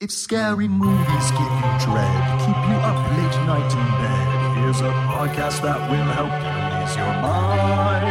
[0.00, 4.92] If scary movies give you dread, keep you up late night in bed, here's a
[5.10, 8.06] podcast that will help you ease your mind.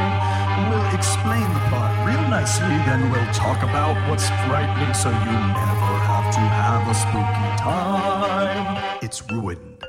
[0.68, 5.94] We'll explain the plot real nicely, then we'll talk about what's frightening so you never
[6.04, 9.00] have to have a spooky time.
[9.02, 9.82] It's ruined.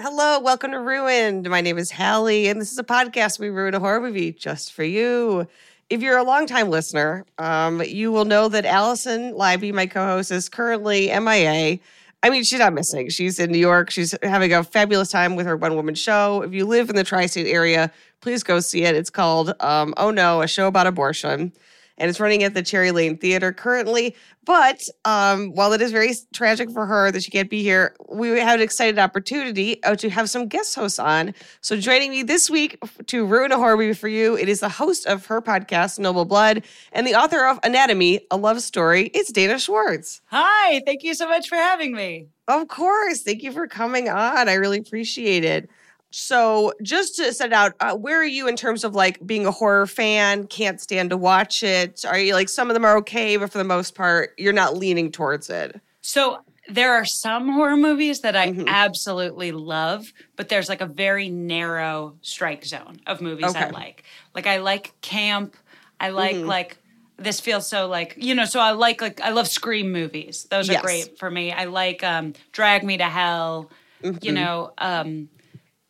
[0.00, 1.50] Hello, welcome to Ruined.
[1.50, 4.72] My name is Halle, and this is a podcast we ruin a horror movie just
[4.72, 5.46] for you.
[5.90, 10.48] If you're a longtime listener, um, you will know that Alison Leiby, my co-host, is
[10.48, 11.78] currently MIA.
[12.22, 13.10] I mean, she's not missing.
[13.10, 13.90] She's in New York.
[13.90, 16.40] She's having a fabulous time with her one-woman show.
[16.42, 18.96] If you live in the tri-state area, please go see it.
[18.96, 21.52] It's called um, "Oh No," a show about abortion
[21.98, 24.14] and it's running at the Cherry Lane Theater currently.
[24.44, 28.28] But um, while it is very tragic for her that she can't be here, we
[28.40, 31.34] have an excited opportunity uh, to have some guest hosts on.
[31.60, 34.68] So joining me this week to ruin a horror movie for you, it is the
[34.68, 39.10] host of her podcast, Noble Blood, and the author of Anatomy, a Love Story.
[39.14, 40.20] It's Dana Schwartz.
[40.26, 42.28] Hi, thank you so much for having me.
[42.48, 43.22] Of course.
[43.22, 44.48] Thank you for coming on.
[44.48, 45.70] I really appreciate it.
[46.16, 49.50] So, just to set out, uh, where are you in terms of like being a
[49.50, 50.46] horror fan?
[50.46, 52.04] Can't stand to watch it.
[52.04, 54.76] Are you like some of them are okay, but for the most part, you're not
[54.76, 55.80] leaning towards it?
[56.02, 58.68] So, there are some horror movies that I mm-hmm.
[58.68, 63.64] absolutely love, but there's like a very narrow strike zone of movies okay.
[63.64, 64.04] I like.
[64.36, 65.56] Like I like camp.
[65.98, 66.46] I like mm-hmm.
[66.46, 66.78] like
[67.16, 68.44] this feels so like you know.
[68.44, 70.46] So I like like I love scream movies.
[70.48, 70.82] Those are yes.
[70.82, 71.50] great for me.
[71.50, 73.68] I like um Drag Me to Hell.
[74.00, 74.24] Mm-hmm.
[74.24, 74.72] You know.
[74.78, 75.28] um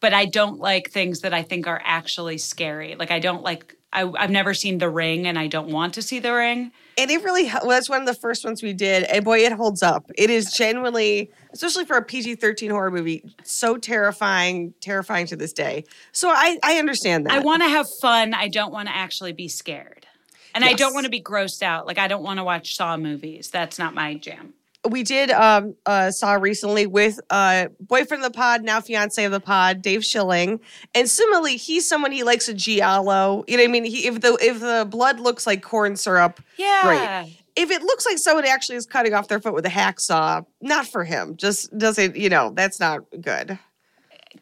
[0.05, 2.95] but I don't like things that I think are actually scary.
[2.95, 6.03] Like I don't like I, have never seen The Ring, and I don't want to
[6.03, 6.73] see The Ring.
[6.99, 9.83] And it really was one of the first ones we did, and boy, it holds
[9.83, 10.11] up.
[10.19, 15.55] It is genuinely, especially for a PG thirteen horror movie, so terrifying, terrifying to this
[15.55, 15.85] day.
[16.13, 17.33] So I, I understand that.
[17.33, 18.35] I want to have fun.
[18.35, 20.07] I don't want to actually be scared,
[20.55, 20.75] and yes.
[20.75, 21.87] I don't want to be grossed out.
[21.87, 23.49] Like I don't want to watch Saw movies.
[23.49, 24.53] That's not my jam
[24.89, 29.33] we did um uh saw recently with uh boyfriend of the pod now fiance of
[29.33, 30.61] the pod dave schilling.
[30.95, 33.45] And similarly he's someone he likes a giallo.
[33.49, 33.85] You know what i mean?
[33.85, 37.25] He, if the if the blood looks like corn syrup yeah.
[37.25, 40.45] Great if it looks like someone actually is cutting off their foot with a hacksaw
[40.61, 41.37] not for him.
[41.37, 43.59] Just doesn't you know that's not good.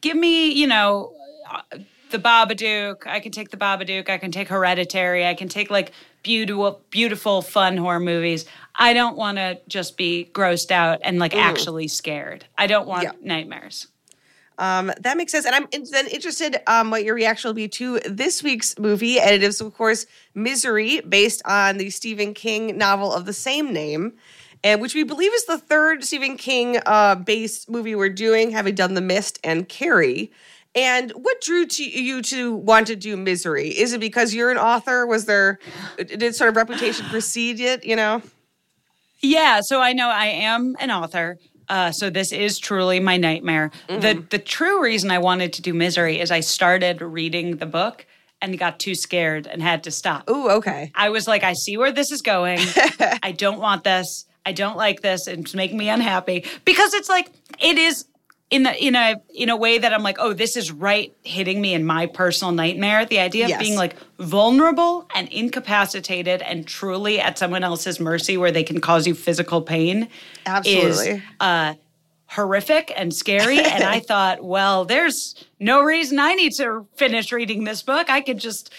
[0.00, 1.12] Give me you know
[2.10, 3.06] the babadook.
[3.06, 4.08] I can take the babadook.
[4.08, 5.26] I can take hereditary.
[5.26, 5.92] I can take like
[6.22, 11.34] beautiful beautiful fun horror movies I don't want to just be grossed out and like
[11.34, 11.38] Ooh.
[11.38, 12.46] actually scared.
[12.56, 13.12] I don't want yeah.
[13.20, 13.88] nightmares.
[14.58, 15.46] Um, that makes sense.
[15.46, 19.18] And I'm then interested um, what your reaction will be to this week's movie.
[19.18, 23.72] And it is, of course, Misery, based on the Stephen King novel of the same
[23.72, 24.12] name,
[24.62, 28.74] and which we believe is the third Stephen King uh, based movie we're doing, having
[28.74, 30.30] done The Mist and Carrie.
[30.74, 33.68] And what drew to you to want to do Misery?
[33.68, 35.06] Is it because you're an author?
[35.06, 35.58] Was there
[35.98, 37.84] did sort of reputation precede it?
[37.84, 38.22] You know.
[39.22, 41.38] Yeah, so I know I am an author.
[41.68, 43.70] Uh, so this is truly my nightmare.
[43.88, 44.00] Mm-hmm.
[44.00, 48.04] The the true reason I wanted to do Misery is I started reading the book
[48.42, 50.28] and got too scared and had to stop.
[50.28, 50.90] Ooh, okay.
[50.94, 52.58] I was like, I see where this is going.
[53.22, 54.26] I don't want this.
[54.44, 55.28] I don't like this.
[55.28, 57.30] It's making me unhappy because it's like
[57.60, 58.06] it is
[58.52, 61.60] in the in a in a way that I'm like, oh, this is right hitting
[61.62, 63.06] me in my personal nightmare.
[63.06, 63.58] The idea of yes.
[63.58, 69.06] being like vulnerable and incapacitated and truly at someone else's mercy where they can cause
[69.06, 70.06] you physical pain
[70.44, 71.08] Absolutely.
[71.08, 71.74] is uh,
[72.26, 73.58] horrific and scary.
[73.64, 78.10] and I thought, well, there's no reason I need to finish reading this book.
[78.10, 78.70] I could just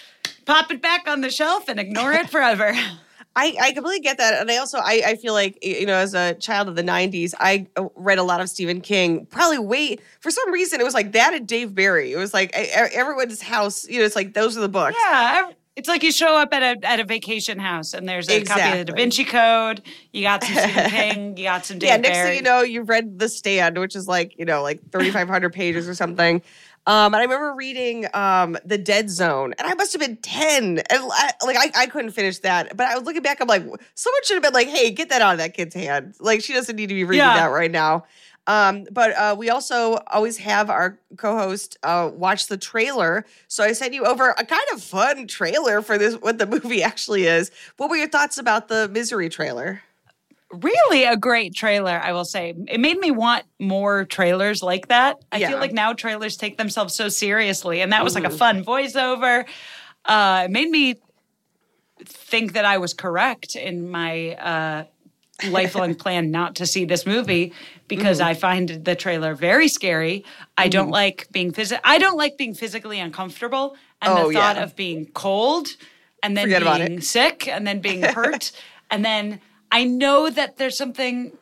[0.46, 2.74] pop it back on the shelf and ignore it forever.
[3.36, 4.40] I, I completely get that.
[4.40, 7.34] And I also, I, I feel like, you know, as a child of the 90s,
[7.38, 9.26] I uh, read a lot of Stephen King.
[9.26, 12.12] Probably wait, for some reason, it was like that and Dave Barry.
[12.12, 14.96] It was like everyone's house, you know, it's like those are the books.
[15.04, 15.50] Yeah.
[15.76, 18.62] It's like you show up at a at a vacation house and there's a exactly.
[18.62, 19.82] copy of the Da Vinci Code.
[20.12, 21.36] You got some Stephen King.
[21.36, 22.28] You got some Dave Yeah, next Barry.
[22.28, 25.88] thing you know, you've read The Stand, which is like, you know, like 3,500 pages
[25.88, 26.42] or something.
[26.86, 30.78] Um, and I remember reading um, The Dead Zone, and I must have been 10.
[30.78, 32.76] And I, like, I, I couldn't finish that.
[32.76, 35.22] But I was looking back, I'm like, someone should have been like, hey, get that
[35.22, 36.14] out of that kid's hand.
[36.20, 37.36] Like, she doesn't need to be reading yeah.
[37.36, 38.04] that right now.
[38.46, 43.24] Um, but uh, we also always have our co-host uh, watch the trailer.
[43.48, 46.82] So I sent you over a kind of fun trailer for this, what the movie
[46.82, 47.50] actually is.
[47.78, 49.82] What were your thoughts about the Misery trailer?
[50.54, 52.54] Really a great trailer, I will say.
[52.68, 55.16] It made me want more trailers like that.
[55.32, 55.48] I Yeah.
[55.50, 58.36] feel like now trailers take themselves so seriously, and that was like a Mm-hmm.
[58.36, 59.44] fun voiceover.
[60.04, 60.96] Uh, it made me
[62.04, 64.84] think that I was correct in my uh,
[65.48, 67.52] lifelong plan not to see this movie
[67.88, 68.28] because Mm-hmm.
[68.28, 70.24] I find the trailer very scary.
[70.58, 74.56] I don't like being phys- I don't like being physically uncomfortable, and Oh, the thought
[74.56, 74.62] yeah.
[74.64, 75.68] of being cold
[76.22, 78.52] and then Forget being sick and then being hurt
[78.90, 79.40] and then
[79.74, 81.32] I know that there's something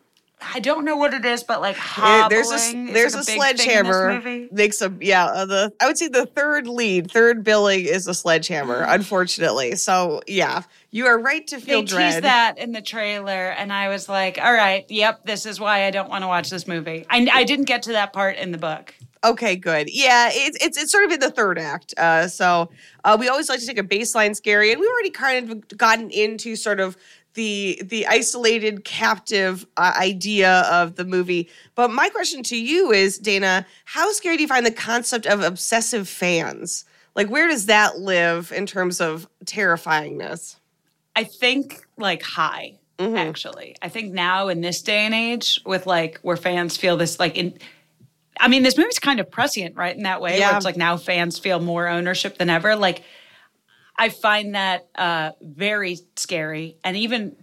[0.54, 2.30] I don't know what it is, but like hobbling.
[2.30, 5.72] there's a there's like, a, big thing in this sledgehammer makes a yeah uh, the
[5.82, 11.06] I would say the third lead third billing is a sledgehammer unfortunately so yeah you
[11.06, 14.38] are right to feel They dread teased that in the trailer, and I was like,
[14.38, 17.44] "All right, yep, this is why I don't want to watch this movie." I, I
[17.44, 18.94] didn't get to that part in the book.
[19.24, 19.88] Okay, good.
[19.90, 21.94] Yeah, it's it's it's sort of in the third act.
[21.96, 22.70] Uh, so
[23.04, 26.10] uh, we always like to take a baseline scary, and we've already kind of gotten
[26.10, 26.96] into sort of
[27.34, 31.48] the the isolated captive uh, idea of the movie.
[31.74, 35.40] But my question to you is, Dana, how scary do you find the concept of
[35.42, 36.84] obsessive fans?
[37.14, 40.56] Like, where does that live in terms of terrifyingness?
[41.14, 42.78] I think like high.
[42.98, 43.16] Mm-hmm.
[43.16, 47.18] Actually, I think now in this day and age, with like where fans feel this
[47.18, 47.58] like in.
[48.40, 49.94] I mean, this movie's kind of prescient, right?
[49.94, 50.48] In that way, Yeah.
[50.48, 52.74] where it's like now fans feel more ownership than ever.
[52.76, 53.02] Like,
[53.96, 57.36] I find that uh, very scary, and even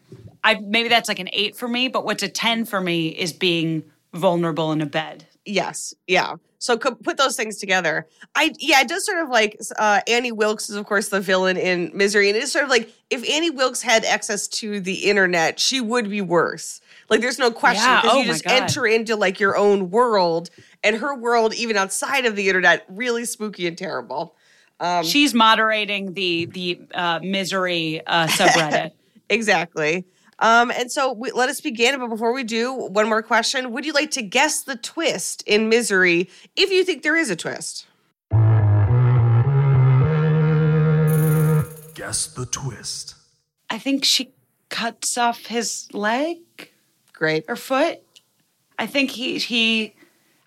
[0.44, 1.88] I maybe that's like an eight for me.
[1.88, 5.28] But what's a ten for me is being vulnerable in a bed.
[5.46, 6.36] Yes, yeah.
[6.62, 8.06] So put those things together.
[8.36, 11.56] I yeah, it does sort of like uh, Annie Wilkes is of course the villain
[11.56, 15.60] in Misery, and it's sort of like if Annie Wilkes had access to the internet,
[15.60, 16.82] she would be worse.
[17.10, 18.62] Like there's no question Yeah, because oh you just God.
[18.62, 20.50] enter into like your own world,
[20.84, 24.36] and her world even outside of the internet really spooky and terrible.
[24.80, 28.92] Um, She's moderating the the uh, misery uh, subreddit.
[29.32, 30.06] Exactly.
[30.40, 32.00] Um, and so we, let us begin.
[32.00, 35.70] But before we do, one more question: Would you like to guess the twist in
[35.70, 37.86] Misery if you think there is a twist?
[41.94, 43.16] Guess the twist.
[43.70, 44.34] I think she
[44.70, 46.38] cuts off his leg
[47.14, 47.46] Great.
[47.48, 48.00] or foot.
[48.80, 49.94] I think he he.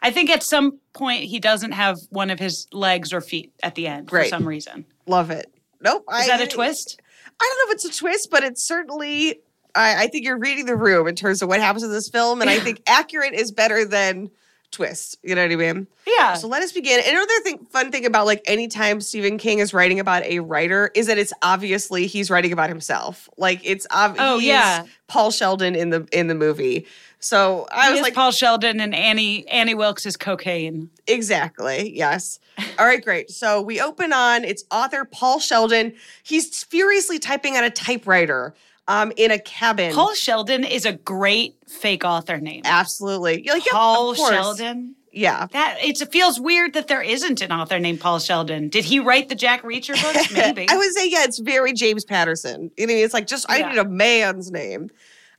[0.00, 3.74] I think at some point he doesn't have one of his legs or feet at
[3.74, 4.24] the end Great.
[4.24, 4.84] for some reason.
[5.06, 5.52] Love it.
[5.80, 6.04] Nope.
[6.14, 7.00] Is that a twist?
[7.40, 9.40] I don't know if it's a twist, but it's certainly.
[9.74, 12.40] I, I think you're reading the room in terms of what happens in this film,
[12.42, 14.30] and I think accurate is better than
[14.70, 15.18] twist.
[15.22, 15.86] You know what I mean?
[16.06, 16.34] Yeah.
[16.34, 17.00] So let us begin.
[17.06, 21.06] Another thing, fun thing about like anytime Stephen King is writing about a writer is
[21.06, 23.28] that it's obviously he's writing about himself.
[23.36, 24.84] Like it's ob- Oh, yeah.
[25.08, 26.86] Paul Sheldon in the in the movie.
[27.22, 30.90] So I He was like, Paul Sheldon and Annie Annie Wilkes is cocaine.
[31.06, 31.96] Exactly.
[31.96, 32.40] Yes.
[32.78, 33.30] All right, great.
[33.30, 35.94] So we open on it's author Paul Sheldon.
[36.24, 38.54] He's furiously typing on a typewriter
[38.88, 39.94] um, in a cabin.
[39.94, 42.62] Paul Sheldon is a great fake author name.
[42.64, 43.44] Absolutely.
[43.46, 44.14] Like, yeah, Paul.
[44.14, 44.96] Sheldon.
[45.12, 45.46] Yeah.
[45.52, 48.68] That it's, it feels weird that there isn't an author named Paul Sheldon.
[48.68, 50.32] Did he write the Jack Reacher books?
[50.36, 50.66] Maybe.
[50.68, 52.70] I would say, yeah, it's very James Patterson.
[52.76, 54.90] You know, it's like just I need a man's name.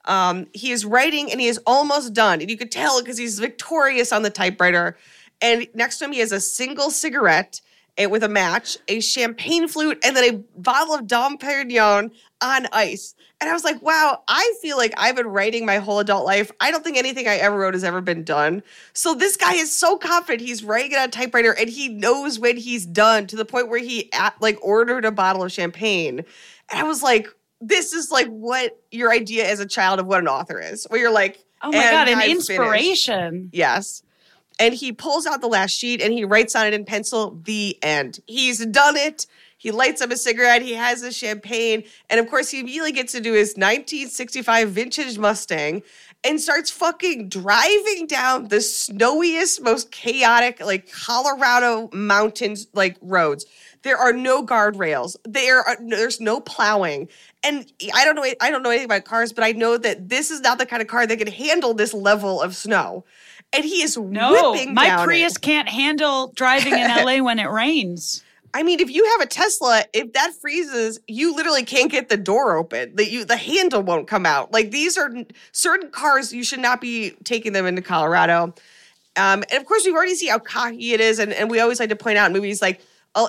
[0.06, 2.42] Um, he is writing and he is almost done.
[2.42, 4.98] And you could tell because he's victorious on the typewriter.
[5.42, 7.62] And next to him, he has a single cigarette
[8.10, 12.12] with a match, a champagne flute, and then a bottle of Dom Perignon
[12.42, 13.14] on ice.
[13.40, 16.52] And I was like, wow, I feel like I've been writing my whole adult life.
[16.60, 18.64] I don't think anything I ever wrote has ever been done.
[18.94, 20.42] So this guy is so confident.
[20.42, 23.80] He's writing it on typewriter and he knows when he's done to the point where
[23.80, 26.20] he at, like ordered a bottle of champagne.
[26.70, 27.28] And I was like,
[27.68, 31.00] this is like what your idea as a child of what an author is, where
[31.00, 33.50] you're like, oh my "And god, an I'm finished." inspiration.
[33.52, 34.04] Yes.
[34.60, 37.78] And he pulls out the last sheet and he writes on it in pencil, the
[37.82, 38.20] end.
[38.28, 39.26] He's done it.
[39.58, 40.62] He lights up a cigarette.
[40.62, 41.86] He has a champagne.
[42.10, 45.82] And of course, he immediately gets to do his 1965 vintage Mustang
[46.24, 53.46] and starts fucking driving down the snowiest, most chaotic, like Colorado mountains, like roads.
[53.84, 55.16] There are no guardrails.
[55.26, 57.10] There are there's no plowing.
[57.44, 60.32] And I don't know I don't know anything about cars, but I know that this
[60.32, 63.06] is not the kind of car that can handle this level of snow.
[63.52, 65.06] And he is No, whipping my down it.
[65.06, 68.24] Prius can't handle driving in LA when it rains.
[68.56, 72.18] I mean, if you have a Tesla, if that freezes, you literally can't get the
[72.18, 72.96] door open.
[72.96, 74.52] The you the handle won't come out.
[74.52, 75.12] Like these are
[75.52, 78.54] certain cars you should not be taking them into Colorado.
[79.16, 81.80] Um, and of course, we've already seen how cocky it is, and, and we always
[81.80, 82.82] like to point out in movies like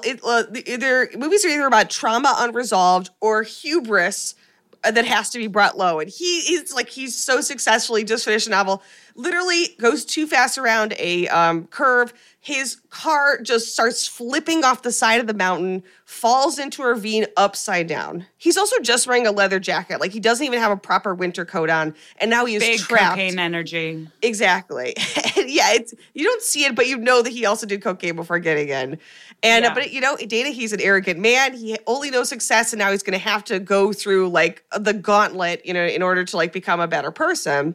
[0.04, 4.34] it, uh, either movies are either about trauma unresolved or hubris
[4.82, 6.00] uh, that has to be brought low.
[6.00, 8.82] And he is like he's so successfully just finished a novel,
[9.14, 12.12] literally goes too fast around a um, curve,
[12.44, 17.24] his car just starts flipping off the side of the mountain, falls into a ravine
[17.38, 18.26] upside down.
[18.36, 19.98] He's also just wearing a leather jacket.
[19.98, 21.94] Like he doesn't even have a proper winter coat on.
[22.18, 23.12] And now he is Big trapped.
[23.14, 24.06] cocaine energy.
[24.20, 24.92] Exactly.
[25.38, 28.38] yeah, it's you don't see it, but you know that he also did cocaine before
[28.38, 28.98] getting in.
[29.42, 29.74] And uh, Yeah.
[29.74, 31.54] but you know, Dana, he's an arrogant man.
[31.54, 34.92] He only knows success, and now he's going to have to go through like the
[34.92, 37.74] gauntlet, you know, in order to like become a better person.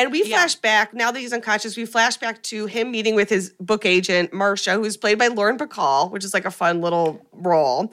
[0.00, 0.38] And we Yeah.
[0.38, 1.76] flash back now that he's unconscious.
[1.76, 5.58] We flash back to him meeting with his book agent Marcia, who's played by Lauren
[5.58, 7.92] Bacall, which is like a fun little role.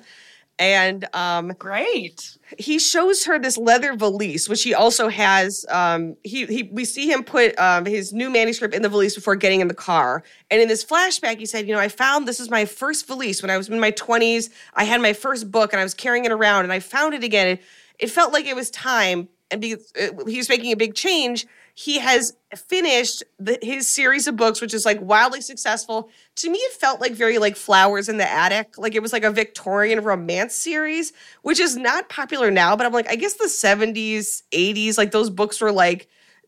[0.57, 2.37] And um, Great.
[2.57, 5.65] he shows her this leather valise, which he also has.
[5.69, 9.35] Um, he, he we see him put um, his new manuscript in the valise before
[9.35, 10.23] getting in the car.
[10.49, 13.41] And in this flashback, he said, "You know, I found this is my first valise
[13.41, 14.49] when I was in my twenties.
[14.73, 17.23] I had my first book, and I was carrying it around, and I found it
[17.23, 17.47] again.
[17.49, 17.61] It,
[17.99, 21.45] it felt like it was time, and because uh, he was making a big change."
[21.79, 26.09] He has finished the, his series of books, which is like wildly successful.
[26.37, 29.23] To me, it felt like very like Flowers in the Attic, like it was like
[29.23, 32.75] a Victorian romance series, which is not popular now.
[32.75, 36.07] But I'm like, I guess the 70s, 80s, like those books were like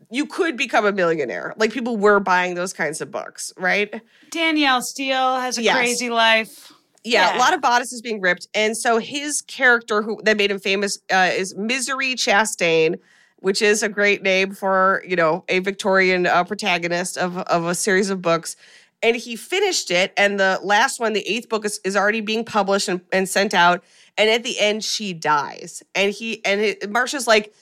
[0.10, 1.54] you could become a millionaire.
[1.58, 4.02] Like people were buying those kinds of books, right?
[4.32, 5.76] Danielle Steel has a Yes.
[5.76, 6.72] crazy life.
[7.04, 7.38] Yeah, Yeah.
[7.38, 10.98] a lot of bodices being ripped, and so his character who that made him famous
[11.14, 12.98] uh, is Misery Chastain,
[13.42, 17.76] which is a great name for you know a Victorian uh, protagonist of of a
[17.76, 18.56] series of books.
[19.02, 22.44] And he finished it, and the last one, the eighth book, is, is already being
[22.44, 23.82] published and, and sent out.
[24.18, 27.54] And at the end, she dies, and he and it, Marcia's like.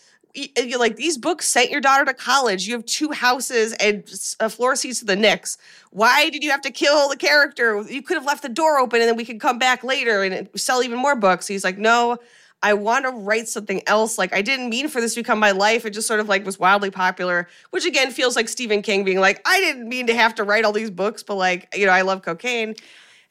[0.55, 2.67] You're like these books sent your daughter to college.
[2.67, 4.03] You have two houses and
[4.39, 5.57] uh, floor seats to the Knicks.
[5.89, 7.81] Why did you have to kill the character?
[7.89, 10.48] You could have left the door open and then we could come back later and
[10.55, 11.48] sell even more books.
[11.48, 12.19] He's like, no,
[12.64, 14.18] I want to write something else.
[14.18, 15.86] Like I didn't mean for this to become my life.
[15.86, 19.20] It just sort of like was wildly popular, which again feels like Stephen King being
[19.20, 21.92] like, I didn't mean to have to write all these books, but like, you know,
[21.92, 22.76] I love cocaine.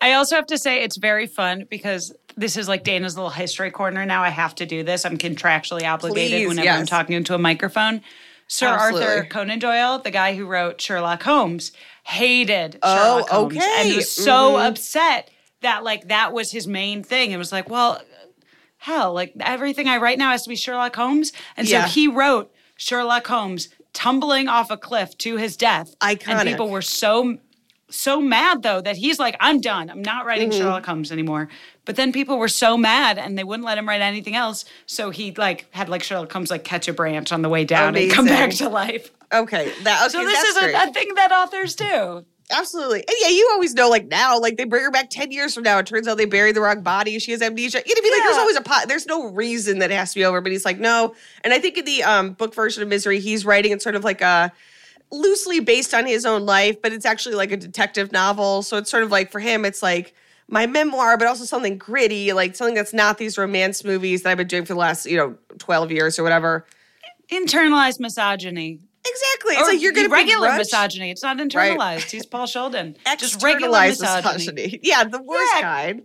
[0.00, 3.70] I also have to say it's very fun because this is like Dana's little history
[3.70, 4.04] corner.
[4.04, 5.04] Now I have to do this.
[5.04, 8.02] I'm contractually obligated Please, whenever I'm talking into a microphone.
[8.48, 11.72] Sir Arthur Conan Doyle, the guy who wrote Sherlock Holmes,
[12.04, 13.88] hated Oh, Sherlock Holmes and okay.
[13.90, 14.68] he was so Mhm.
[14.68, 15.30] upset
[15.62, 17.32] that like that was his main thing.
[17.32, 18.00] It was like, well,
[18.86, 21.32] hell, like everything I write now has to be Sherlock Holmes.
[21.56, 21.84] And Yeah.
[21.84, 25.94] so he wrote Sherlock Holmes tumbling off a cliff to his death.
[26.00, 26.28] Iconic.
[26.28, 27.38] And people were so
[27.88, 29.90] so mad though that he's like, I'm done.
[29.90, 30.58] I'm not writing Mm-hmm.
[30.60, 31.48] Sherlock Holmes anymore.
[31.84, 34.64] But then people were so mad and they wouldn't let him write anything else.
[34.86, 37.96] So he like had like Sherlock Holmes like catch a branch on the way down
[37.96, 39.10] and come back to life.
[39.32, 42.24] Okay, that okay, So this is a, a thing that authors do.
[42.50, 43.00] Absolutely.
[43.00, 45.64] And yeah, you always know, like now, like they bring her back 10 years from
[45.64, 45.78] now.
[45.78, 47.18] It turns out they buried the wrong body.
[47.18, 47.82] She has amnesia.
[47.84, 48.86] You know, be like, there's always a pot.
[48.86, 50.40] There's no reason that it has to be over.
[50.40, 51.14] But he's like, no.
[51.42, 54.04] And I think in the um, book version of Misery, he's writing it sort of
[54.04, 54.52] like a
[55.10, 58.62] loosely based on his own life, but it's actually like a detective novel.
[58.62, 60.14] So it's sort of like for him, it's like
[60.48, 64.38] my memoir, but also something gritty, like something that's not these romance movies that I've
[64.38, 66.64] been doing for the last, you know, 12 years or whatever.
[67.30, 68.80] Internalized misogyny.
[69.08, 69.54] Exactly.
[69.54, 71.10] It's Or like you're going to be regular begrudge- misogyny.
[71.10, 72.10] It's not internalized.
[72.10, 72.96] He's Paul Sheldon.
[73.18, 74.80] Just regular externalized misogyny.
[74.82, 75.60] Yeah, the worst Yeah.
[75.62, 76.02] kind.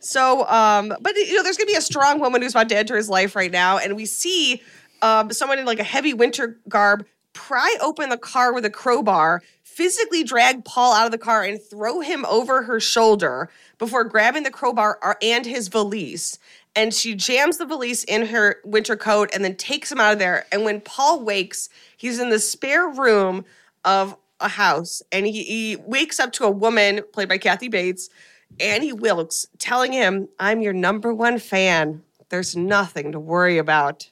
[0.00, 2.96] So, um, but you know, there's gonna be a strong woman who's about to enter
[2.96, 4.60] his life right now, and we see
[5.02, 9.42] um, someone in like a heavy winter garb pry open the car with a crowbar,
[9.62, 13.48] physically drag Paul out of the car, and throw him over her shoulder
[13.78, 16.38] before grabbing the crowbar and his valise.
[16.76, 20.18] And she jams the valise in her winter coat and then takes him out of
[20.18, 20.46] there.
[20.50, 23.44] And when Paul wakes, he's in the spare room
[23.84, 28.10] of a house and he, he wakes up to a woman played by Kathy Bates,
[28.58, 32.02] Annie Wilkes, telling him, I'm your number one fan.
[32.28, 34.10] There's nothing to worry about.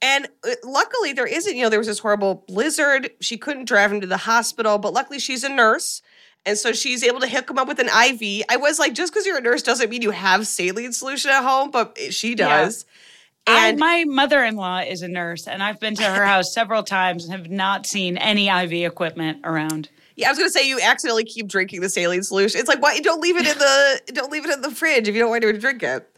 [0.00, 3.10] And uh, luckily, there isn't, you know, there was this horrible blizzard.
[3.20, 6.02] She couldn't drive him to the hospital, but luckily, she's a nurse.
[6.44, 8.44] And so she's able to hook him up with an IV.
[8.48, 11.42] I was like, just because you're a nurse doesn't mean you have saline solution at
[11.42, 12.84] home, but she does.
[13.46, 17.24] I, And my mother-in-law is a nurse, and I've been to her house several times
[17.24, 19.88] and have not seen any IV equipment around.
[20.14, 22.60] Yeah, I was gonna say you accidentally keep drinking the saline solution.
[22.60, 25.14] It's like why don't leave it in the don't leave it in the fridge if
[25.14, 26.08] you don't want to drink it.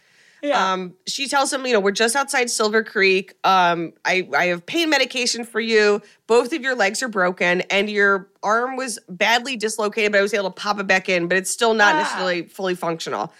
[0.52, 3.34] Um, she tells him, you know, we're just outside Silver Creek.
[3.44, 6.02] Um, I, I have pain medication for you.
[6.26, 10.34] Both of your legs are broken, and your arm was badly dislocated, but I was
[10.34, 11.98] able to pop it back in, but it's still not Ah.
[11.98, 13.32] necessarily fully functional.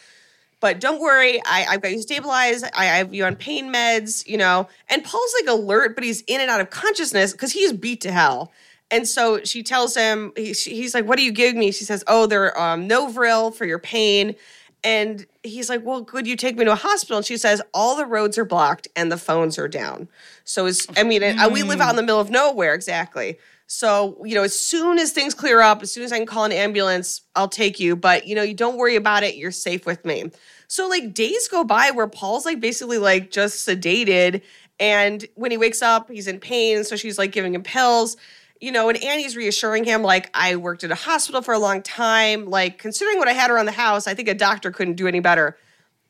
[0.60, 2.64] But don't worry, I, I've got you stabilized.
[2.74, 4.66] I, I have you on pain meds, you know.
[4.88, 8.12] And Paul's like alert, but he's in and out of consciousness because he's beat to
[8.12, 8.50] hell.
[8.90, 11.70] And so she tells him, he, she- he's like, What are you giving me?
[11.72, 14.36] She says, Oh, they're um, Novril for your pain.
[14.84, 17.16] And he's like, Well, could you take me to a hospital?
[17.16, 20.08] And she says, All the roads are blocked and the phones are down.
[20.44, 23.38] So, it's, I mean, we live out in the middle of nowhere, exactly.
[23.66, 26.44] So, you know, as soon as things clear up, as soon as I can call
[26.44, 27.96] an ambulance, I'll take you.
[27.96, 29.36] But, you know, you don't worry about it.
[29.36, 30.30] You're safe with me.
[30.68, 34.42] So, like, days go by where Paul's like basically like just sedated.
[34.78, 36.84] And when he wakes up, he's in pain.
[36.84, 38.16] So she's like giving him pills
[38.60, 41.82] you know, and Annie's reassuring him, like, I worked at a hospital for a long
[41.82, 42.46] time.
[42.46, 45.20] Like, considering what I had around the house, I think a doctor couldn't do any
[45.20, 45.56] better.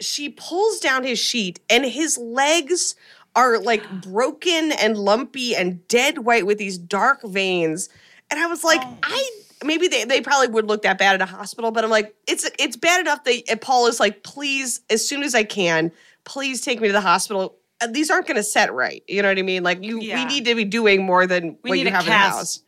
[0.00, 2.94] She pulls down his sheet, and his legs
[3.34, 7.88] are like broken and lumpy and dead white with these dark veins.
[8.30, 8.98] And I was like, oh.
[9.02, 9.30] I
[9.64, 12.48] maybe they, they probably would look that bad at a hospital, but I'm like, it's
[12.58, 15.90] it's bad enough that Paul is like, please, as soon as I can,
[16.24, 19.02] please take me to the hospital uh, these aren't going to set right.
[19.06, 19.62] You know what I mean?
[19.62, 20.16] Like you, yeah.
[20.16, 22.06] we need to be doing more than we what you have cast.
[22.06, 22.62] in the house.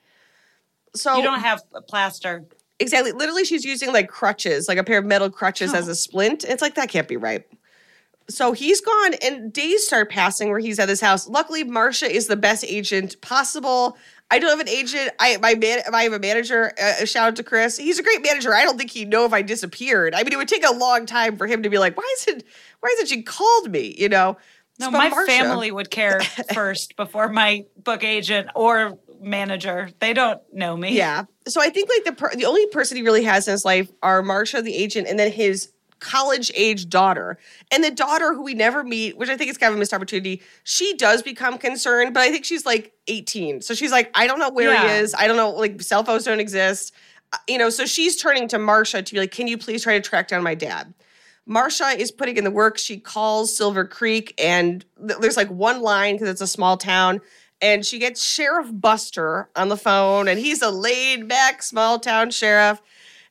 [0.95, 2.45] So you don't have plaster.
[2.79, 3.13] Exactly.
[3.13, 5.77] Literally, she's using like crutches, like a pair of metal crutches oh.
[5.79, 6.45] as a splint.
[6.45, 7.45] It's like that can't be right.
[8.29, 11.29] So he's gone, and days start passing where he's at his house.
[11.29, 13.97] Luckily, Marcia is the best agent possible.
[14.31, 15.11] I don't have an agent.
[15.21, 15.81] I my man.
[15.93, 16.73] I have a manager.
[16.83, 17.77] Uh, shout out to Chris.
[17.77, 18.53] He's a great manager.
[18.53, 20.15] I don't think he'd know if I disappeared.
[20.15, 22.27] I mean, it would take a long time for him to be like, "Why is
[22.27, 22.45] it?
[22.81, 24.37] Why isn't she called me?" You know.
[24.79, 25.27] No, my Marcia.
[25.27, 26.21] family would care
[26.55, 29.91] first before my book agent or manager.
[30.01, 30.97] They don't know me.
[30.97, 31.25] Yeah.
[31.49, 33.91] So I think like the per- the only person he really has in his life
[34.03, 37.39] are Marcia the agent, and then his college age daughter.
[37.73, 39.95] And the daughter who we never meet, which I think is kind of a missed
[39.95, 43.63] opportunity, she does become concerned, but I think she's like 18.
[43.63, 44.83] So she's like, I don't know where yeah.
[44.83, 45.15] he is.
[45.15, 46.93] I don't know, like cell phones don't exist.
[47.33, 49.95] Uh, you know, so she's turning to Marcia to be like, can you please try
[49.95, 50.93] to track down my dad?
[51.47, 52.77] Marcia is putting in the work.
[52.77, 57.21] She calls Silver Creek, and th- there's like one line because it's a small town.
[57.63, 62.31] And she gets Sheriff Buster on the phone, and he's a laid back small town
[62.31, 62.83] sheriff.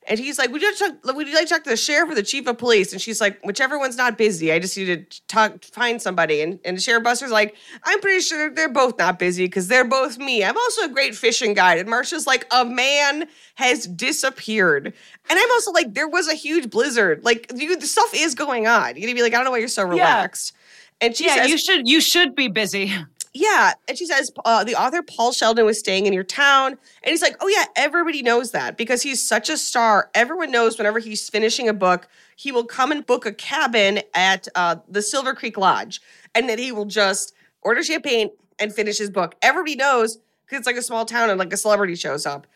[0.08, 2.14] And he's like, would you, talk, would you like to talk to the sheriff or
[2.14, 2.92] the chief of police?
[2.92, 4.52] And she's like, whichever one's not busy.
[4.52, 6.40] I just need to talk, find somebody.
[6.42, 10.18] And, and Sheriff Buster's like, I'm pretty sure they're both not busy because they're both
[10.18, 10.44] me.
[10.44, 11.78] I'm also a great fishing guide.
[11.78, 14.86] And Marcia's like, a man has disappeared.
[15.28, 17.24] And I'm also like, there was a huge blizzard.
[17.24, 18.96] Like, you, the stuff is going on.
[18.96, 20.52] You're gonna be like, I don't know why you're so relaxed.
[20.54, 20.62] Yeah.
[20.98, 22.92] And she yeah, says, you should you should be busy.
[23.36, 23.74] Yeah.
[23.86, 26.72] And she says, uh, the author Paul Sheldon was staying in your town.
[26.72, 30.10] And he's like, oh, yeah, everybody knows that because he's such a star.
[30.14, 34.48] Everyone knows whenever he's finishing a book, he will come and book a cabin at
[34.54, 36.00] uh, the Silver Creek Lodge.
[36.34, 39.34] And then he will just order champagne and finish his book.
[39.42, 42.46] Everybody knows because it's like a small town and like a celebrity shows up.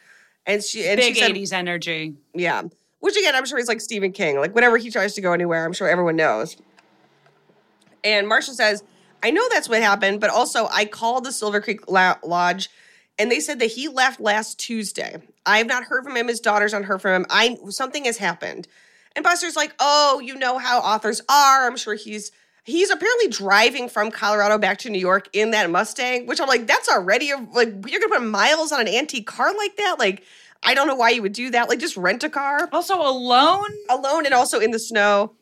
[0.46, 2.14] And she, and big she said, 80s energy.
[2.32, 2.62] Yeah.
[3.00, 4.38] Which again, I'm sure he's like Stephen King.
[4.38, 6.56] Like whenever he tries to go anywhere, I'm sure everyone knows.
[8.02, 8.82] And Marcia says,
[9.22, 12.70] I know that's what happened, but also I called the Silver Creek Lodge
[13.18, 15.20] and they said that he left last Tuesday.
[15.44, 16.28] I have not heard from him.
[16.28, 17.26] His daughter's not heard from him.
[17.28, 18.66] I something has happened.
[19.14, 21.66] And Buster's like, "Oh, you know how authors are.
[21.66, 22.33] I'm sure he's
[22.64, 26.66] he's apparently driving from Colorado back to New York in that Mustang, which I'm like,
[26.66, 29.96] that's already a, like you're gonna put miles on an antique car like that.
[29.98, 30.24] Like,
[30.62, 31.68] I don't know why you would do that.
[31.68, 32.68] Like, just rent a car.
[32.72, 35.35] Also alone, alone, and also in the snow.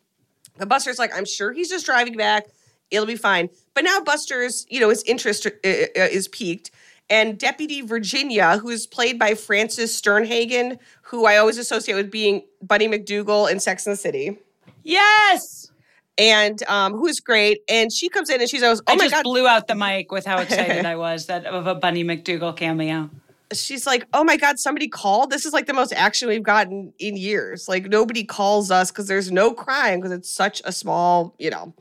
[0.56, 2.46] But Buster's like, I'm sure he's just driving back.
[2.90, 3.50] It'll be fine.
[3.74, 6.70] But now Buster's, you know, his interest uh, uh, is peaked.
[7.10, 12.42] And Deputy Virginia, who is played by Frances Sternhagen, who I always associate with being
[12.62, 14.38] Bunny MacDougal in Sex and the City.
[14.82, 15.70] Yes.
[16.18, 17.60] And um, who's great.
[17.68, 19.22] And she comes in and she's always, oh I my just God.
[19.22, 23.10] blew out the mic with how excited I was that of a Bunny MacDougal cameo
[23.52, 25.30] she's like, "Oh my god, somebody called.
[25.30, 27.68] This is like the most action we've gotten in years.
[27.68, 31.72] Like nobody calls us because there's no crime because it's such a small, you know,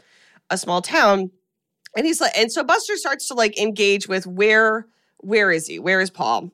[0.50, 1.32] a small town."
[1.96, 4.86] And he's like, and so Buster starts to like engage with where
[5.18, 5.80] where is he?
[5.80, 6.52] Where is Paul?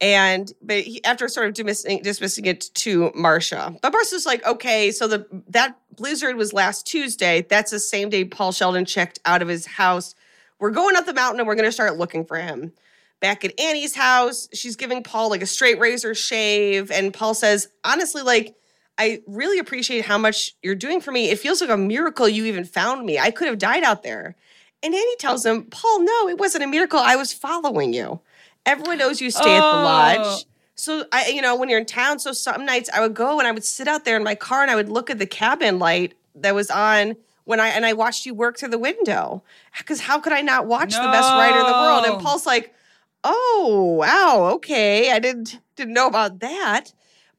[0.00, 4.90] And but he, after sort of dismissing dismissing it to Marcia, but Marcia's like, okay,
[4.90, 7.46] so the that blizzard was last Tuesday.
[7.48, 10.14] That's the same day Paul Sheldon checked out of his house.
[10.58, 12.72] We're going up the mountain and we're going to start looking for him.
[13.20, 17.68] Back at Annie's house, she's giving Paul like a straight razor shave, and Paul says,
[17.84, 18.54] honestly, like.
[18.98, 21.30] I really appreciate how much you're doing for me.
[21.30, 23.18] It feels like a miracle you even found me.
[23.18, 24.36] I could have died out there.
[24.82, 27.00] And Annie tells him, Paul, no, it wasn't a miracle.
[27.00, 28.20] I was following you.
[28.66, 29.56] Everyone knows you stay oh.
[29.56, 29.82] at the oh.
[29.82, 30.18] lodge.
[30.20, 30.38] Oh.
[30.76, 33.46] So I, you know, when you're in town, so some nights I would go and
[33.46, 35.78] I would sit out there in my car and I would look at the cabin
[35.78, 39.42] light that was on when I and I watched you work through the window.
[39.78, 41.02] Because how could I not watch no.
[41.02, 42.04] the best writer in the world?
[42.06, 42.74] And Paul's like,
[43.22, 46.92] oh wow, okay, I didn't didn't know about that.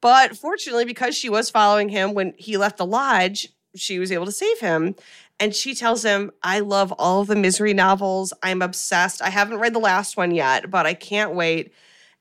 [0.05, 4.27] But fortunately, because she was following him when he left the lodge, she was able
[4.27, 4.93] to save him.
[5.39, 8.31] And she tells him, I love all of the misery novels.
[8.43, 9.19] I'm obsessed.
[9.23, 11.73] I haven't read the last one yet, but I can't wait.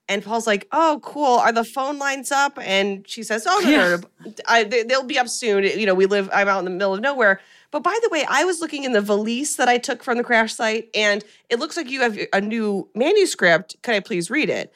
[0.09, 1.37] And Paul's like, "Oh, cool.
[1.37, 4.33] Are the phone lines up?" And she says, "Oh no, no, no.
[4.49, 5.65] I, they, will be up soon.
[5.65, 6.31] You know, we live.
[6.33, 7.39] I'm out in the middle of nowhere.
[7.71, 10.25] But by the way, I was looking in the valise that I took from the
[10.25, 13.77] crash site, and it looks like you have a new manuscript.
[13.83, 14.73] Can I please read it?"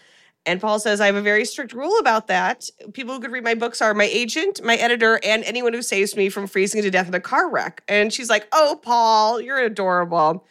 [0.49, 2.71] And Paul says, I have a very strict rule about that.
[2.95, 6.17] People who could read my books are my agent, my editor, and anyone who saves
[6.17, 7.83] me from freezing to death in a car wreck.
[7.87, 10.47] And she's like, Oh, Paul, you're adorable.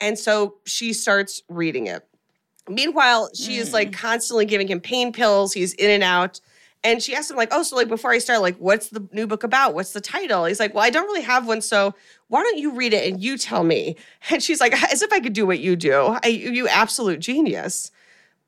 [0.00, 2.04] And so she starts reading it.
[2.68, 3.60] Meanwhile, she mm.
[3.60, 5.52] is like constantly giving him pain pills.
[5.52, 6.40] He's in and out.
[6.82, 9.28] And she asked him, like, oh, so like before I start, like, what's the new
[9.28, 9.74] book about?
[9.74, 10.46] What's the title?
[10.46, 11.60] He's like, well, I don't really have one.
[11.60, 11.94] So
[12.26, 13.94] why don't you read it and you tell me?
[14.30, 16.18] And she's like, as if I could do what you do.
[16.24, 17.92] I, you absolute genius.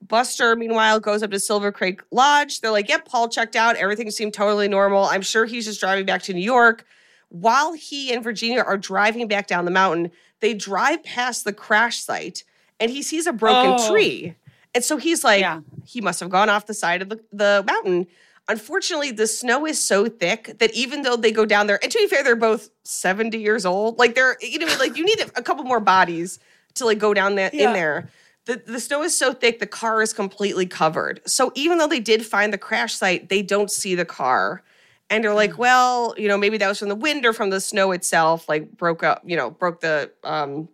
[0.06, 2.60] Buster, meanwhile, goes up to Silver Creek Lodge.
[2.60, 3.76] They're like, yep, Paul checked out.
[3.76, 5.04] Everything seemed totally normal.
[5.04, 6.86] I'm sure he's just driving back to New York.
[7.28, 10.10] While he and Virginia are driving back down the mountain,
[10.40, 12.44] they drive past the crash site
[12.80, 13.90] and he sees a broken oh.
[13.90, 14.34] tree.
[14.74, 15.60] And so he's like, yeah.
[15.84, 18.06] he must have gone off the side of the, the mountain.
[18.48, 21.98] Unfortunately, the snow is so thick that even though they go down there, and to
[21.98, 23.98] be fair, they're both 70 years old.
[23.98, 26.38] Like they're, you know, like you need a couple more bodies
[26.74, 27.68] to like go down that yeah.
[27.68, 28.10] in there.
[28.50, 31.20] The, the snow is so thick, the car is completely covered.
[31.24, 34.64] So even though they did find the crash site, they don't see the car.
[35.08, 35.58] And they're like, mm.
[35.58, 38.76] well, you know, maybe that was from the wind or from the snow itself, like
[38.76, 40.68] broke up, you know, broke the um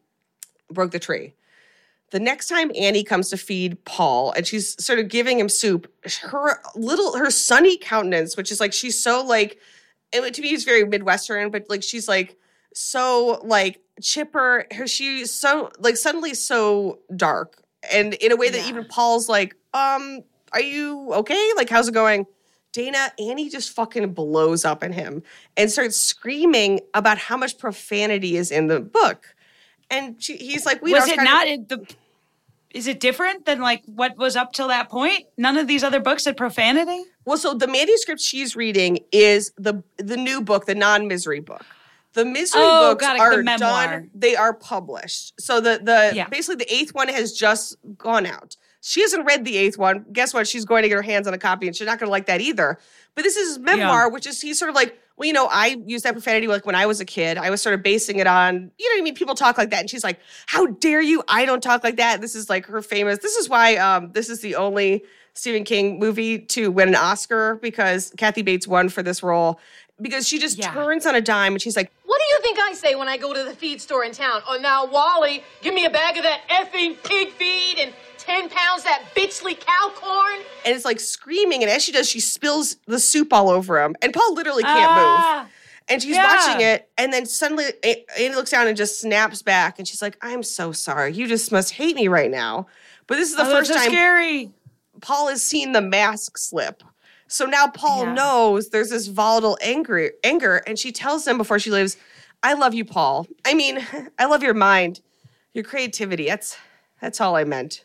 [0.71, 1.35] broke the tree.
[2.13, 5.87] The next time Annie comes to feed Paul and she's sort of giving him soup,
[6.23, 9.59] her little her sunny countenance, which is like she's so like
[10.15, 12.39] it, to me it's very Midwestern, but like she's like
[12.73, 14.65] so like chipper.
[14.73, 17.63] Her she's so like suddenly so dark.
[17.93, 18.69] And in a way that yeah.
[18.69, 20.23] even Paul's like, um,
[20.53, 21.51] are you okay?
[21.57, 22.27] Like, how's it going?
[22.73, 25.23] Dana, Annie just fucking blows up at him
[25.57, 29.35] and starts screaming about how much profanity is in the book.
[29.91, 31.95] And she, he's like, "We was it not of- the?
[32.75, 35.25] Is it different than like what was up till that point?
[35.39, 37.05] None of these other books had profanity.
[37.25, 41.65] Well, so the manuscript she's reading is the the new book, the non misery book.
[42.17, 45.39] The misery oh, books are the done; they are published.
[45.39, 46.27] So the the yeah.
[46.29, 48.57] basically the eighth one has just gone out.
[48.81, 50.07] She hasn't read the eighth one.
[50.11, 50.49] Guess what?
[50.49, 52.25] She's going to get her hands on a copy, and she's not going to like
[52.25, 52.79] that either.
[53.15, 54.07] But this is memoir, yeah.
[54.07, 56.75] which is he's sort of like well, you know, I used that profanity like when
[56.75, 57.37] I was a kid.
[57.37, 59.15] I was sort of basing it on, you know what I mean?
[59.15, 59.81] People talk like that.
[59.81, 61.23] And she's like, How dare you?
[61.29, 62.21] I don't talk like that.
[62.21, 63.19] This is like her famous.
[63.19, 67.57] This is why um, this is the only Stephen King movie to win an Oscar
[67.57, 69.61] because Kathy Bates won for this role.
[70.01, 70.75] Because she just yeah.
[70.75, 73.17] turns on a dime and she's like, What do you think I say when I
[73.17, 74.43] go to the feed store in town?
[74.47, 78.83] Oh, now, Wally, give me a bag of that effing pig feed and 10 pounds
[78.83, 80.41] that bitchly cow corn.
[80.65, 81.63] And it's like screaming.
[81.63, 83.95] And as she does, she spills the soup all over him.
[84.03, 85.53] And Paul literally can't ah, move.
[85.89, 86.35] And she's yeah.
[86.35, 86.91] watching it.
[86.99, 89.79] And then suddenly Annie looks down and just snaps back.
[89.79, 91.13] And she's like, I'm so sorry.
[91.15, 92.67] You just must hate me right now.
[93.07, 94.51] But this is the oh, first time scary.
[95.01, 96.83] Paul has seen the mask slip.
[97.29, 98.15] So now Paul yeah.
[98.15, 101.97] knows there's this volatile anger, anger, and she tells him before she leaves,
[102.43, 103.27] "I love you, Paul.
[103.45, 103.85] I mean,
[104.19, 105.01] I love your mind,
[105.53, 106.27] your creativity.
[106.27, 106.57] That's
[107.01, 107.85] that's all I meant."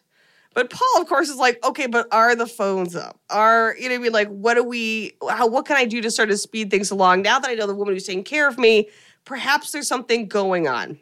[0.53, 3.17] But Paul, of course, is like, okay, but are the phones up?
[3.29, 4.11] Are you know what I mean?
[4.11, 5.13] Like, what do we?
[5.29, 5.47] How?
[5.47, 7.21] What can I do to sort of speed things along?
[7.21, 8.89] Now that I know the woman who's taking care of me,
[9.23, 10.99] perhaps there's something going on.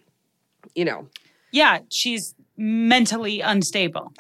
[0.76, 1.08] You know.
[1.52, 4.14] Yeah, she's mentally unstable.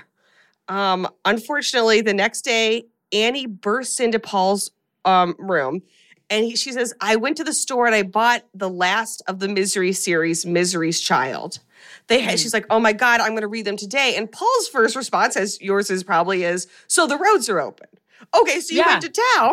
[0.68, 4.70] um, unfortunately, the next day, Annie bursts into Paul's
[5.04, 5.82] um, room.
[6.30, 9.38] And he, she says, I went to the store and I bought the last of
[9.38, 11.58] the Misery series, Misery's Child.
[12.06, 14.14] They had, she's like, oh my God, I'm going to read them today.
[14.16, 17.88] And Paul's first response, as yours is probably, is, so the roads are open.
[18.34, 18.98] Okay, so you yeah.
[18.98, 19.52] went to town.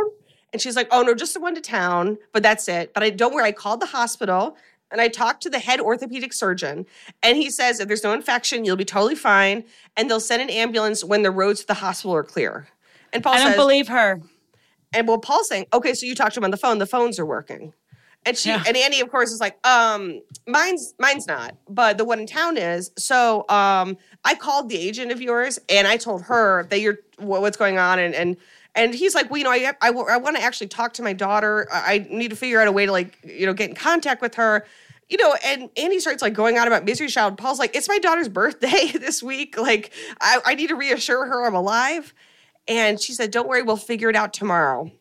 [0.54, 2.94] And she's like, oh no, just the one to town, but that's it.
[2.94, 4.56] But I don't worry, I called the hospital
[4.92, 6.86] and I talked to the head orthopedic surgeon.
[7.22, 9.64] And he says, if there's no infection, you'll be totally fine.
[9.96, 12.68] And they'll send an ambulance when the roads to the hospital are clear.
[13.14, 14.22] And Paul I don't says, believe her.
[14.94, 17.20] And well, Paul's saying, okay, so you talked to him on the phone, the phones
[17.20, 17.74] are working.
[18.26, 18.64] And she yeah.
[18.68, 22.58] and Annie, of course, is like, um, mine's mine's not, but the one in town
[22.58, 22.92] is.
[22.98, 27.58] So um, I called the agent of yours and I told her that you're what's
[27.58, 28.38] going on and and
[28.76, 31.14] and he's like, well, you know, I I, I want to actually talk to my
[31.14, 31.68] daughter.
[31.72, 34.36] I need to figure out a way to like, you know, get in contact with
[34.36, 34.66] her.
[35.08, 37.38] You know, and Annie starts like going on about Misery Child.
[37.38, 39.58] Paul's like, it's my daughter's birthday this week.
[39.58, 39.92] Like,
[40.22, 42.14] I, I need to reassure her I'm alive.
[42.70, 44.92] And she said, don't worry, we'll figure it out tomorrow.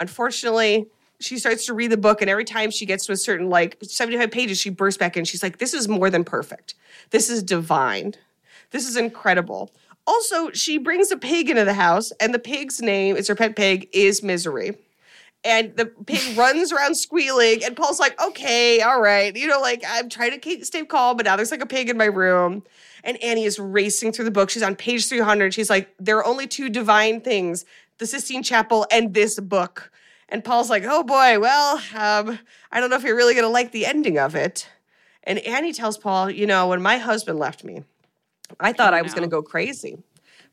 [0.00, 0.86] Unfortunately,
[1.20, 3.78] she starts to read the book and every time she gets to a certain like
[3.80, 5.24] 75 pages she bursts back in.
[5.24, 6.74] She's like this is more than perfect.
[7.10, 8.14] This is divine.
[8.70, 9.72] This is incredible.
[10.06, 13.56] Also she brings a pig into the house and the pig's name is her pet
[13.56, 14.76] pig is misery.
[15.42, 19.34] And the pig runs around squealing and paul's like okay all right.
[19.34, 21.96] You know like i'm trying to stay calm but now there's like a pig in
[21.96, 22.62] my room
[23.06, 26.26] and annie is racing through the book she's on page 300 she's like there are
[26.26, 27.64] only two divine things
[27.98, 29.90] the sistine chapel and this book
[30.28, 32.38] and Paul's like, oh boy, well, um,
[32.72, 34.68] I don't know if you're really going to like the ending of it.
[35.22, 37.84] And Annie tells Paul, you know, when my husband left me,
[38.60, 39.98] I thought oh, I was going to go crazy.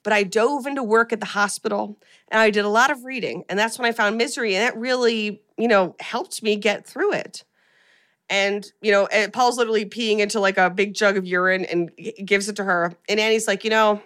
[0.04, 1.98] but I dove into work at the hospital
[2.30, 3.46] and I did a lot of reading.
[3.50, 4.56] And that's when I found misery.
[4.56, 7.44] And that really, you know, helped me get through it.
[8.30, 11.92] And, you know, and Paul's literally peeing into like a big jug of urine and
[12.26, 12.94] gives it to her.
[13.08, 14.02] And Annie's like, you know,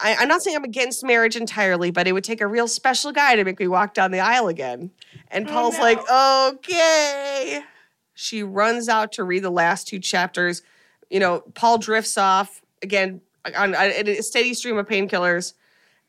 [0.00, 3.12] I, am not saying I'm against marriage entirely, but it would take a real special
[3.12, 4.90] guy to make me walk down the aisle again.
[5.28, 5.84] And oh, Paul's oh, no.
[5.84, 7.62] like, okay.
[8.14, 10.62] She runs out to read the last two chapters.
[11.10, 13.20] You know, Paul drifts off again
[13.56, 15.54] on, on a steady stream of painkillers.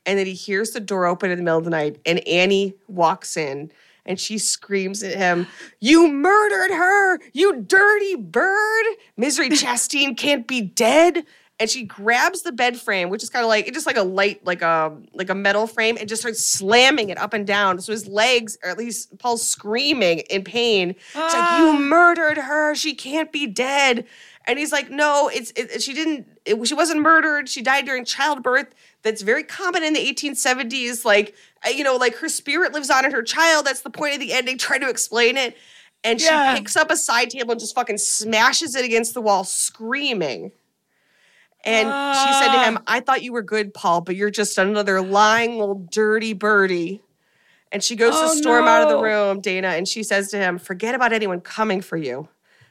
[0.06, 2.74] And then he hears the door open in the middle of the night, and Annie
[2.88, 3.70] walks in
[4.10, 5.46] and she screams at him,
[5.78, 8.84] You murdered her, you dirty bird.
[9.16, 11.24] Misery Chastain can't be dead
[11.60, 14.02] and she grabs the bed frame, which is kind of like it's just like a
[14.02, 17.78] light, like a like a metal frame, and just starts slamming it up and down.
[17.80, 20.96] So his legs, or at least Paul's screaming in pain.
[21.14, 21.26] Ah.
[21.26, 21.78] It's like you ah.
[21.78, 22.74] murdered her.
[22.74, 24.06] She can't be dead.
[24.46, 26.26] And he's like, no, it's it, she didn't.
[26.46, 27.48] It, she wasn't murdered.
[27.48, 28.74] She died during childbirth.
[29.02, 31.04] That's very common in the 1870s.
[31.04, 31.34] Like
[31.68, 33.66] you know, like her spirit lives on in her child.
[33.66, 34.58] That's the point of the ending.
[34.58, 35.56] Try to explain it.
[36.02, 36.54] And she yeah.
[36.54, 40.52] picks up a side table and just fucking smashes it against the wall, screaming.
[41.64, 42.14] And uh.
[42.14, 42.82] she said to him, ah.
[42.86, 47.02] I thought you were good, Paul, but you're just another lying old dirty birdie.
[47.72, 48.70] And she goes oh, to storm no.
[48.70, 51.96] out of the room, Dana, and she says to him, Forget about anyone coming for
[51.96, 52.28] you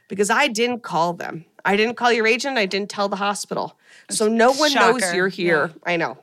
[0.08, 1.46] because I didn't call them.
[1.64, 2.58] I didn't call your agent.
[2.58, 3.78] I didn't tell the hospital.
[4.10, 4.98] So no one Shocker.
[4.98, 5.66] knows you're here.
[5.68, 5.92] Yeah.
[5.92, 6.18] I know.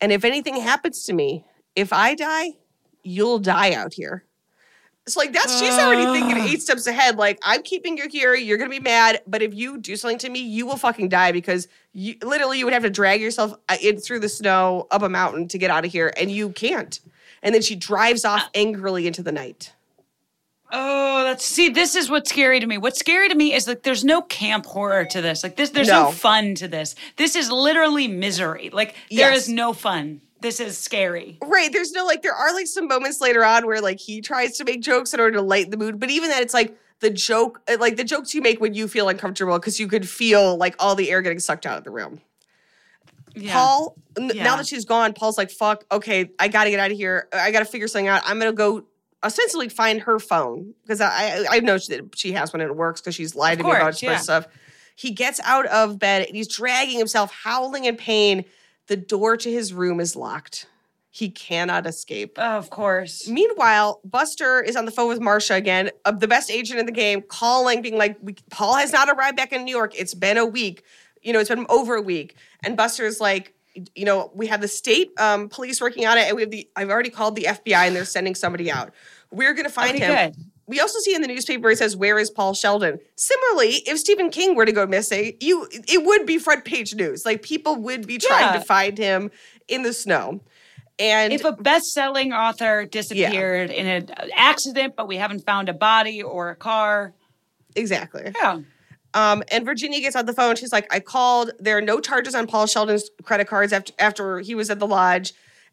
[0.00, 2.50] And if anything happens to me, if I die,
[3.02, 4.24] you'll die out here.
[5.06, 7.16] It's like that's she's already thinking eight steps ahead.
[7.16, 8.34] Like I'm keeping you here.
[8.34, 11.32] You're gonna be mad, but if you do something to me, you will fucking die
[11.32, 15.02] because you literally you would have to drag yourself uh, in through the snow up
[15.02, 17.00] a mountain to get out of here, and you can't.
[17.42, 19.72] And then she drives off uh, angrily into the night.
[20.70, 21.70] Oh, that's see.
[21.70, 22.78] This is what's scary to me.
[22.78, 25.42] What's scary to me is like there's no camp horror to this.
[25.42, 26.94] Like this, there's no, no fun to this.
[27.16, 28.70] This is literally misery.
[28.70, 29.44] Like there yes.
[29.44, 31.38] is no fun this is scary.
[31.42, 31.72] Right.
[31.72, 34.64] There's no like there are like some moments later on where like he tries to
[34.64, 37.60] make jokes in order to lighten the mood, but even that it's like the joke
[37.68, 40.74] uh, like the jokes you make when you feel uncomfortable because you could feel like
[40.78, 42.20] all the air getting sucked out of the room.
[43.34, 43.52] Yeah.
[43.52, 44.42] Paul, yeah.
[44.42, 47.28] now that she's gone, Paul's like, fuck, okay, I gotta get out of here.
[47.32, 48.22] I gotta figure something out.
[48.24, 48.84] I'm gonna go
[49.22, 53.00] ostensibly find her phone because I, I know that she has one and it works
[53.00, 54.16] because she's lied of to course, me about yeah.
[54.18, 54.48] stuff.
[54.96, 58.44] He gets out of bed and he's dragging himself, howling in pain
[58.90, 60.66] the door to his room is locked.
[61.10, 62.36] He cannot escape.
[62.38, 63.28] Oh, of course.
[63.28, 66.92] Meanwhile, Buster is on the phone with Marcia again, uh, the best agent in the
[66.92, 68.18] game, calling, being like,
[68.50, 69.94] Paul has not arrived back in New York.
[69.96, 70.82] It's been a week.
[71.22, 72.34] You know, it's been over a week.
[72.64, 73.54] And Buster's like,
[73.94, 76.68] you know, we have the state um, police working on it, and we have the,
[76.74, 78.92] I've already called the FBI and they're sending somebody out.
[79.30, 80.32] We're going to find him.
[80.32, 80.36] Good.
[80.70, 84.30] We also see in the newspaper it says, "Where is Paul Sheldon?" Similarly, if Stephen
[84.30, 87.26] King were to go missing, you it would be front page news.
[87.26, 88.58] Like people would be trying yeah.
[88.58, 89.30] to find him
[89.68, 90.40] in the snow.
[90.98, 93.76] And if a best-selling author disappeared yeah.
[93.76, 97.14] in an accident, but we haven't found a body or a car,
[97.74, 98.32] exactly.
[98.40, 98.60] Yeah.
[99.14, 100.56] Um, and Virginia gets on the phone.
[100.56, 101.50] She's like, "I called.
[101.58, 104.86] There are no charges on Paul Sheldon's credit cards after after he was at the
[104.86, 105.32] lodge."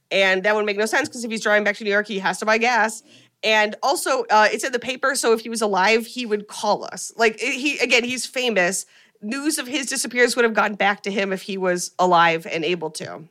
[0.10, 2.20] And that would make no sense because if he's driving back to New York, he
[2.20, 3.04] has to buy gas.
[3.44, 6.84] And also, uh, it's in the paper, so if he was alive, he would call
[6.84, 7.12] us.
[7.16, 8.86] Like he again, he's famous.
[9.22, 12.64] News of his disappearance would have gotten back to him if he was alive and
[12.64, 13.24] able to.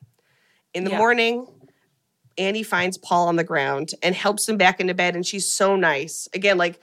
[0.75, 0.99] In the yeah.
[0.99, 1.47] morning,
[2.38, 5.77] Annie finds Paul on the ground and helps him back into bed, and she's so
[5.77, 6.29] nice.
[6.35, 6.81] Again, like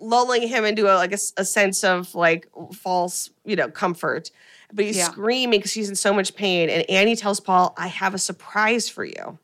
[0.00, 4.30] lulling him into a, like a, a sense of like false, you know, comfort.
[4.72, 5.10] But he's yeah.
[5.10, 6.68] screaming because he's in so much pain.
[6.68, 9.38] And Annie tells Paul, "I have a surprise for you."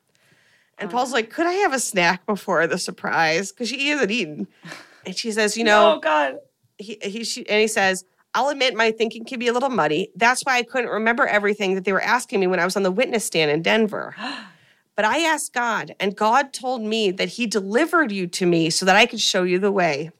[0.79, 4.49] And Paul's like, "Could I have a snack before the surprise?" Because she hasn't eaten.
[5.07, 6.39] And she says, "You know, oh God."
[6.79, 8.05] He he she, and he says,
[8.35, 10.11] "I'll admit my thinking can be a little muddy.
[10.17, 12.83] That's why I couldn't remember everything that they were asking me when I was on
[12.83, 14.15] the witness stand in Denver."
[14.95, 18.85] But I asked God, and God told me that He delivered you to me so
[18.85, 20.11] that I could show you the way.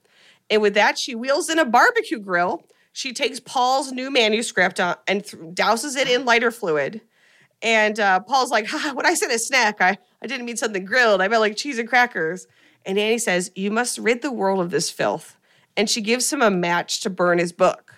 [0.49, 2.65] And with that, she wheels in a barbecue grill.
[2.93, 7.03] She takes Paul's new manuscript uh, and th- douses it in lighter fluid.
[7.61, 10.85] And uh, Paul's like, ha, when I said a snack, I, I didn't mean something
[10.85, 11.21] grilled.
[11.21, 12.47] I meant like cheese and crackers.
[12.87, 15.37] And Annie says, You must rid the world of this filth.
[15.77, 17.95] And she gives him a match to burn his book.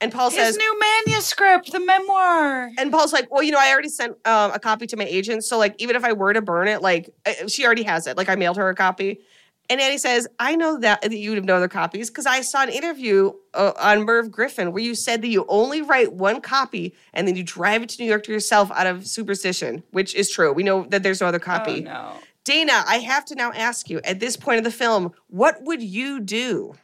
[0.00, 2.70] And Paul his says, His new manuscript, the memoir.
[2.78, 5.44] And Paul's like, Well, you know, I already sent um, a copy to my agent.
[5.44, 8.16] So, like, even if I were to burn it, like, uh, she already has it.
[8.16, 9.20] Like, I mailed her a copy.
[9.68, 12.40] And Annie says, I know that, that you would have no other copies because I
[12.40, 16.40] saw an interview uh, on Merv Griffin where you said that you only write one
[16.40, 20.14] copy and then you drive it to New York to yourself out of superstition, which
[20.14, 20.52] is true.
[20.52, 21.80] We know that there's no other copy.
[21.80, 22.12] Oh, no.
[22.44, 25.82] Dana, I have to now ask you at this point of the film, what would
[25.82, 26.74] you do?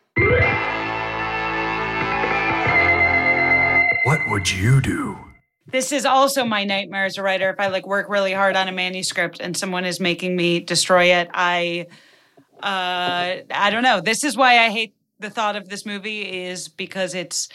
[4.04, 5.16] What would you do?
[5.68, 7.48] This is also my nightmare as a writer.
[7.50, 11.04] If I like work really hard on a manuscript and someone is making me destroy
[11.04, 11.86] it, I
[12.62, 14.00] uh I don't know.
[14.00, 17.48] This is why I hate the thought of this movie is because it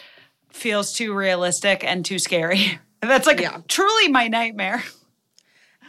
[0.50, 2.78] feels too realistic and too scary.
[3.00, 3.58] That's like yeah.
[3.68, 4.82] truly my nightmare.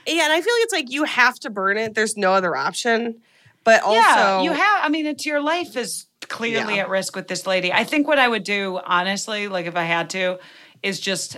[0.05, 1.93] Yeah, and I feel like it's like you have to burn it.
[1.93, 3.21] There's no other option.
[3.63, 4.79] But also, yeah, you have.
[4.83, 6.83] I mean, it's your life is clearly yeah.
[6.83, 7.71] at risk with this lady.
[7.71, 10.39] I think what I would do, honestly, like if I had to,
[10.81, 11.37] is just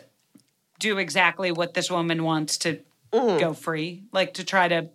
[0.79, 2.79] do exactly what this woman wants to
[3.11, 3.39] mm-hmm.
[3.39, 4.03] go free.
[4.11, 4.89] Like to try to.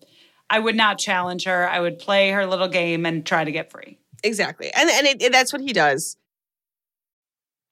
[0.48, 1.68] I would not challenge her.
[1.68, 3.98] I would play her little game and try to get free.
[4.22, 6.16] Exactly, and and it, that's what he does.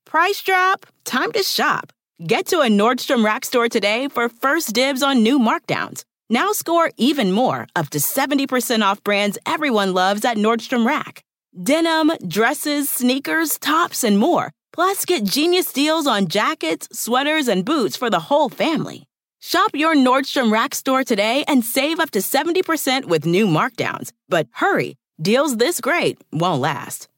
[0.05, 0.87] Price drop.
[1.05, 1.93] Time to shop.
[2.25, 6.05] Get to a Nordstrom Rack store today for first dibs on new markdowns.
[6.31, 11.23] Now score even more, up to 70% off brands everyone loves at Nordstrom Rack.
[11.61, 14.53] Denim, dresses, sneakers, tops, and more.
[14.73, 19.05] Plus, get genius deals on jackets, sweaters, and boots for the whole family.
[19.47, 24.11] Shop your Nordstrom Rack store today and save up to 70% with new markdowns.
[24.27, 27.09] But hurry, deals this great won't last.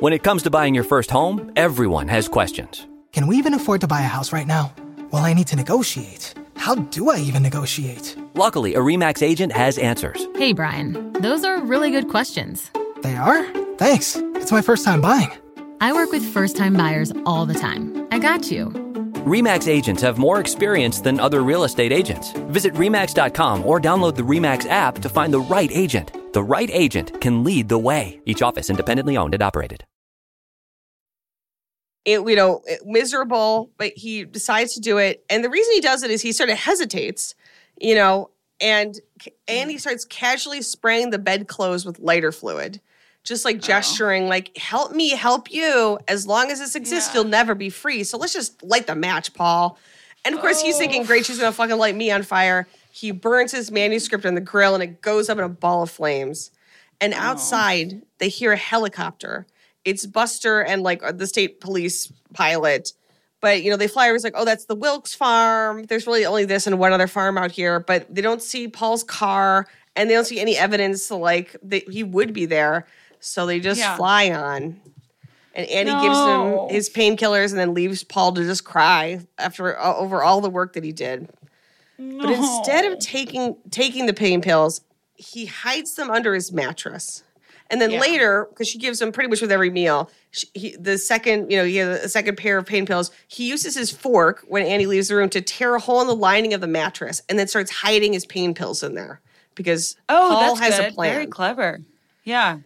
[0.00, 2.86] When it comes to buying your first home, everyone has questions.
[3.12, 4.74] Can we even afford to buy a house right now?
[5.10, 6.34] Well, I need to negotiate.
[6.56, 8.14] How do I even negotiate?
[8.34, 10.26] Luckily, a REMAX agent has answers.
[10.36, 12.70] Hey, Brian, those are really good questions.
[13.00, 13.42] They are?
[13.78, 14.16] Thanks.
[14.34, 15.30] It's my first time buying.
[15.80, 18.06] I work with first time buyers all the time.
[18.12, 18.87] I got you.
[19.18, 22.32] REMAX agents have more experience than other real estate agents.
[22.50, 26.32] Visit REMAX.com or download the REMAX app to find the right agent.
[26.32, 28.20] The right agent can lead the way.
[28.26, 29.84] Each office independently owned and operated
[32.08, 35.24] it, you know, miserable, but he decides to do it.
[35.28, 37.34] And the reason he does it is he sort of hesitates,
[37.78, 38.98] you know, and
[39.46, 42.80] and he starts casually spraying the bedclothes with lighter fluid,
[43.28, 43.60] just like oh.
[43.60, 44.28] gesturing, oh.
[44.28, 47.20] like "Help me, help you." As long as this exists, yeah.
[47.20, 48.04] you'll never be free.
[48.04, 49.78] So let's just light the match, Paul.
[50.24, 50.66] And of course, oh.
[50.66, 54.34] he's thinking, "Great, she's gonna fucking light me on fire." He burns his manuscript on
[54.34, 56.50] the grill, and it goes up in a ball of flames.
[57.00, 57.18] And oh.
[57.18, 59.46] outside, they hear a helicopter
[59.88, 62.92] it's Buster and like uh, the state police pilot.
[63.40, 64.16] But you know, they fly over.
[64.16, 65.84] It's like, oh, that's the Wilkes farm.
[65.84, 69.04] There's really only this and one other farm out here, but they don't see Paul's
[69.04, 72.86] car, and they don't see any evidence like that he would be there.
[73.20, 73.96] So they just yeah.
[73.96, 74.80] fly on.
[75.54, 76.02] And Annie no.
[76.02, 80.40] gives him his painkillers and then leaves Paul to just cry after uh, over all
[80.40, 81.28] the work that he did.
[81.98, 82.26] No.
[82.26, 84.82] But instead of taking taking the pain pills,
[85.16, 87.24] he hides them under his mattress.
[87.70, 88.00] And then yeah.
[88.00, 91.58] later, because she gives him pretty much with every meal, she, he, the second, you
[91.58, 93.10] know, he has a second pair of pain pills.
[93.26, 96.16] He uses his fork when Annie leaves the room to tear a hole in the
[96.16, 99.20] lining of the mattress, and then starts hiding his pain pills in there
[99.54, 100.92] because oh, Paul has good.
[100.92, 101.12] a plan.
[101.12, 101.80] Very clever.
[102.22, 102.58] Yeah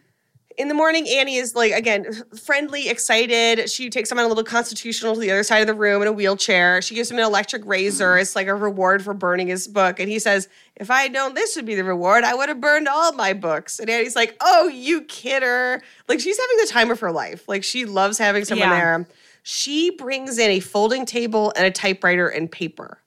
[0.59, 3.71] in the morning, Annie is like, again, friendly, excited.
[3.71, 6.09] She takes him on a little constitutional to the other side of the room in
[6.09, 6.83] a wheelchair.
[6.83, 8.19] She gives him an electric razor.
[8.19, 9.99] It's like a reward for burning his book.
[10.01, 12.61] And he says, If I had known this would be the reward, I would have
[12.61, 13.79] burned all my books.
[13.79, 15.83] And Annie's like, Oh, you kidder.
[16.09, 17.49] Like, she's having the time of her life.
[17.49, 18.79] Like, she loves having someone yeah.
[18.79, 19.09] there.
[19.43, 22.99] She brings in a folding table and a typewriter and paper.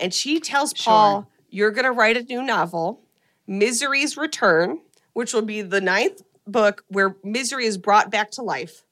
[0.00, 1.28] And she tells Paul, sure.
[1.50, 3.02] You're going to write a new novel,
[3.46, 4.80] Misery's Return,
[5.12, 8.84] which will be the ninth book where misery is brought back to life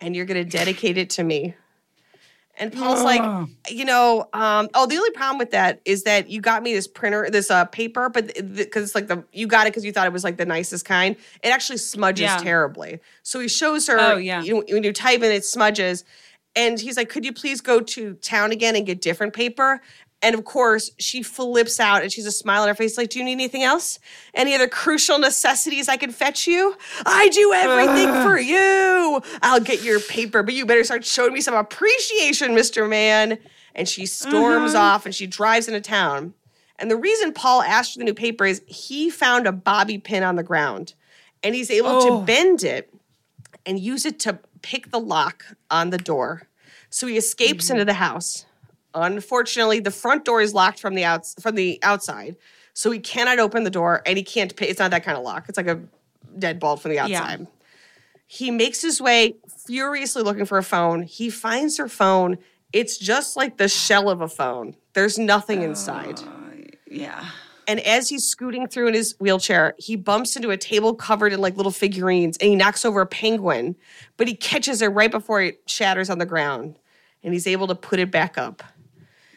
[0.00, 1.54] and you're going to dedicate it to me.
[2.56, 6.40] And Paul's like, you know, um, oh, the only problem with that is that you
[6.40, 9.70] got me this printer, this uh, paper, but because it's like the you got it
[9.70, 11.16] because you thought it was like the nicest kind.
[11.42, 12.36] It actually smudges yeah.
[12.36, 13.00] terribly.
[13.24, 14.40] So he shows her, oh, yeah.
[14.42, 16.04] you, when you type in, it smudges.
[16.54, 19.80] And he's like, could you please go to town again and get different paper?
[20.24, 23.18] And of course, she flips out and she's a smile on her face, like, Do
[23.18, 23.98] you need anything else?
[24.32, 26.74] Any other crucial necessities I can fetch you?
[27.04, 28.24] I do everything uh.
[28.26, 29.20] for you.
[29.42, 32.88] I'll get your paper, but you better start showing me some appreciation, Mr.
[32.88, 33.36] Man.
[33.74, 34.84] And she storms uh-huh.
[34.84, 36.32] off and she drives into town.
[36.78, 40.22] And the reason Paul asked for the new paper is he found a bobby pin
[40.22, 40.94] on the ground
[41.42, 42.20] and he's able oh.
[42.20, 42.94] to bend it
[43.66, 46.48] and use it to pick the lock on the door.
[46.88, 47.74] So he escapes mm-hmm.
[47.74, 48.46] into the house.
[48.94, 52.36] Unfortunately, the front door is locked from the outs from the outside,
[52.72, 54.68] so he cannot open the door, and he can't pay.
[54.68, 55.48] It's not that kind of lock.
[55.48, 55.80] It's like a
[56.38, 57.40] deadbolt from the outside.
[57.40, 57.46] Yeah.
[58.26, 61.02] He makes his way furiously looking for a phone.
[61.02, 62.38] He finds her phone.
[62.72, 64.74] It's just like the shell of a phone.
[64.94, 66.20] There's nothing uh, inside.
[66.86, 67.24] Yeah.
[67.66, 71.40] And as he's scooting through in his wheelchair, he bumps into a table covered in
[71.40, 73.76] like little figurines and he knocks over a penguin,
[74.16, 76.78] but he catches it right before it shatters on the ground
[77.22, 78.62] and he's able to put it back up.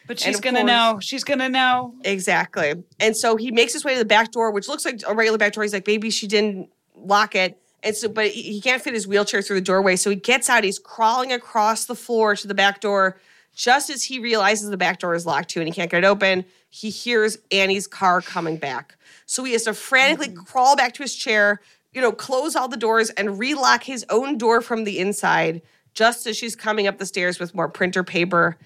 [0.08, 0.98] But she's gonna course, know.
[1.00, 1.94] She's gonna know.
[2.04, 2.82] Exactly.
[2.98, 5.38] And so he makes his way to the back door, which looks like a regular
[5.38, 5.62] back door.
[5.62, 7.56] He's like, maybe she didn't lock it.
[7.84, 9.94] And so, but he can't fit his wheelchair through the doorway.
[9.94, 10.64] So he gets out.
[10.64, 13.20] He's crawling across the floor to the back door
[13.58, 16.06] Just as he realizes the back door is locked too and he can't get it
[16.06, 18.94] open, he hears Annie's car coming back.
[19.26, 20.44] So he has to frantically mm-hmm.
[20.44, 21.60] crawl back to his chair,
[21.92, 25.60] you know, close all the doors and relock his own door from the inside
[25.92, 28.56] just as she's coming up the stairs with more printer paper.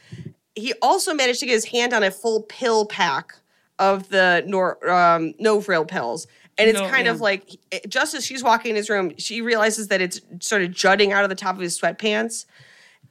[0.55, 3.35] He also managed to get his hand on a full pill pack
[3.79, 6.27] of the Nor- um, Novril pills.
[6.59, 7.13] And it's no, kind yeah.
[7.13, 7.57] of like,
[7.89, 11.25] just as she's walking in his room, she realizes that it's sort of jutting out
[11.25, 12.45] of the top of his sweatpants.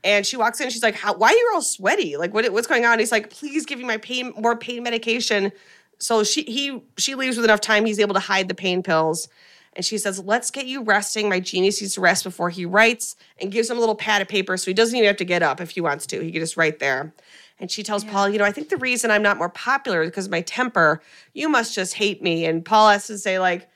[0.04, 2.18] And she walks in and she's like, How, why are you all sweaty?
[2.18, 2.94] Like, what, what's going on?
[2.94, 5.52] And he's like, please give me my pain, more pain medication.
[6.00, 7.86] So she, he, she leaves with enough time.
[7.86, 9.28] He's able to hide the pain pills.
[9.74, 11.30] And she says, Let's get you resting.
[11.30, 14.28] My genius needs to rest before he writes and gives him a little pad of
[14.28, 16.22] paper so he doesn't even have to get up if he wants to.
[16.22, 17.13] He can just write there.
[17.59, 18.11] And she tells yeah.
[18.11, 20.41] Paul, You know, I think the reason I'm not more popular is because of my
[20.41, 21.01] temper.
[21.34, 22.45] You must just hate me.
[22.45, 23.69] And Paul has to say, like,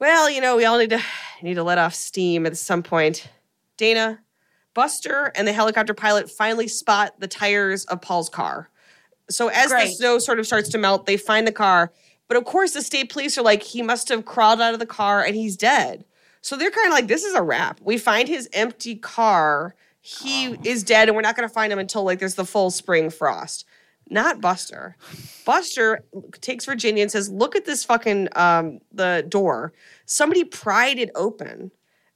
[0.00, 1.00] well, you know, we all need to
[1.42, 3.28] need to let off steam at some point.
[3.76, 4.20] Dana,
[4.74, 8.70] Buster, and the helicopter pilot finally spot the tires of Paul's car.
[9.30, 9.88] So as Great.
[9.88, 11.92] the snow sort of starts to melt, they find the car
[12.28, 14.86] but of course, the state police are like, he must have crawled out of the
[14.86, 16.04] car and he's dead.
[16.40, 17.80] So they're kind of like, this is a wrap.
[17.82, 19.74] We find his empty car.
[20.00, 20.56] He oh.
[20.62, 23.10] is dead, and we're not going to find him until like there's the full spring
[23.10, 23.64] frost.
[24.08, 24.96] Not Buster.
[25.44, 26.04] Buster
[26.40, 29.72] takes Virginia and says, "Look at this fucking um, the door.
[30.04, 31.72] Somebody pried it open."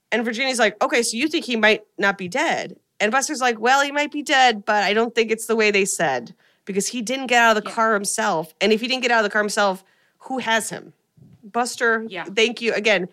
[0.09, 3.59] And Virginia's like, "Okay, so you think he might not be dead?" And Buster's like,
[3.59, 6.33] "Well, he might be dead, but I don't think it's the way they said
[6.63, 7.75] because he didn't get out of the yeah.
[7.75, 8.53] car himself.
[8.61, 9.83] And if he didn't get out of the car himself,
[10.21, 10.93] who has him?
[11.43, 12.25] Buster, yeah.
[12.25, 12.73] thank you.
[12.73, 13.07] Again,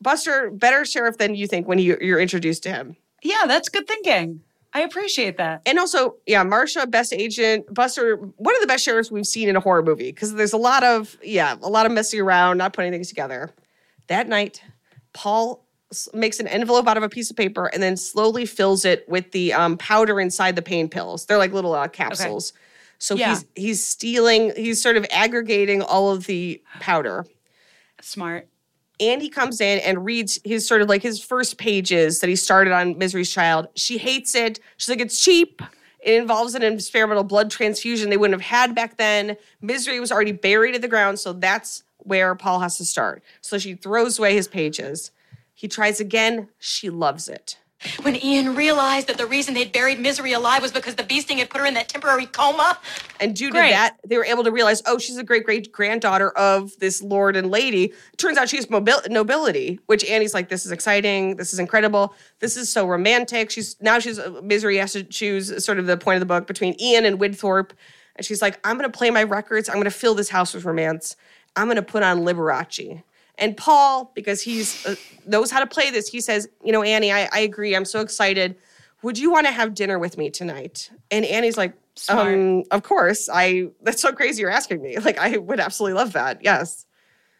[0.00, 2.96] Buster, better sheriff than you think when you, you're introduced to him.
[3.22, 4.40] Yeah, that's good thinking.
[4.74, 5.62] I appreciate that.
[5.66, 9.56] And also, yeah, Marcia, best agent, Buster, one of the best sheriffs we've seen in
[9.56, 12.72] a horror movie because there's a lot of, yeah, a lot of messing around, not
[12.72, 13.50] putting things together.
[14.06, 14.62] That night,
[15.12, 15.62] Paul
[16.14, 19.30] makes an envelope out of a piece of paper and then slowly fills it with
[19.32, 21.26] the um, powder inside the pain pills.
[21.26, 22.52] They're like little uh, capsules.
[22.52, 22.58] Okay.
[23.02, 23.30] So yeah.
[23.30, 27.26] he's he's stealing, he's sort of aggregating all of the powder.
[28.00, 28.46] Smart.
[29.00, 32.36] And he comes in and reads his sort of like his first pages that he
[32.36, 33.66] started on Misery's Child.
[33.74, 34.60] She hates it.
[34.76, 35.62] She's like, it's cheap.
[35.98, 39.36] It involves an experimental blood transfusion they wouldn't have had back then.
[39.60, 43.24] Misery was already buried in the ground, so that's where Paul has to start.
[43.40, 45.10] So she throws away his pages.
[45.54, 46.50] He tries again.
[46.60, 47.58] She loves it.
[48.02, 51.50] When Ian realized that the reason they'd buried Misery alive was because the beasting had
[51.50, 52.78] put her in that temporary coma.
[53.20, 56.30] And due to that, they were able to realize, oh, she's a great great granddaughter
[56.30, 57.92] of this lord and lady.
[58.16, 61.36] Turns out she's mobil- nobility, which Annie's like, this is exciting.
[61.36, 62.14] This is incredible.
[62.40, 63.50] This is so romantic.
[63.50, 66.46] She's now she's uh, Misery has to choose sort of the point of the book
[66.46, 67.70] between Ian and Widthorpe.
[68.16, 69.68] And she's like, I'm going to play my records.
[69.68, 71.16] I'm going to fill this house with romance.
[71.56, 73.02] I'm going to put on Liberace.
[73.42, 74.94] And Paul, because he's uh,
[75.26, 77.74] knows how to play this, he says, "You know, Annie, I, I agree.
[77.74, 78.56] I'm so excited.
[79.02, 81.74] Would you want to have dinner with me tonight?" And Annie's like,
[82.08, 83.28] um, "Of course.
[83.32, 83.70] I.
[83.82, 84.42] That's so crazy.
[84.42, 84.96] You're asking me.
[84.98, 86.44] Like, I would absolutely love that.
[86.44, 86.86] Yes."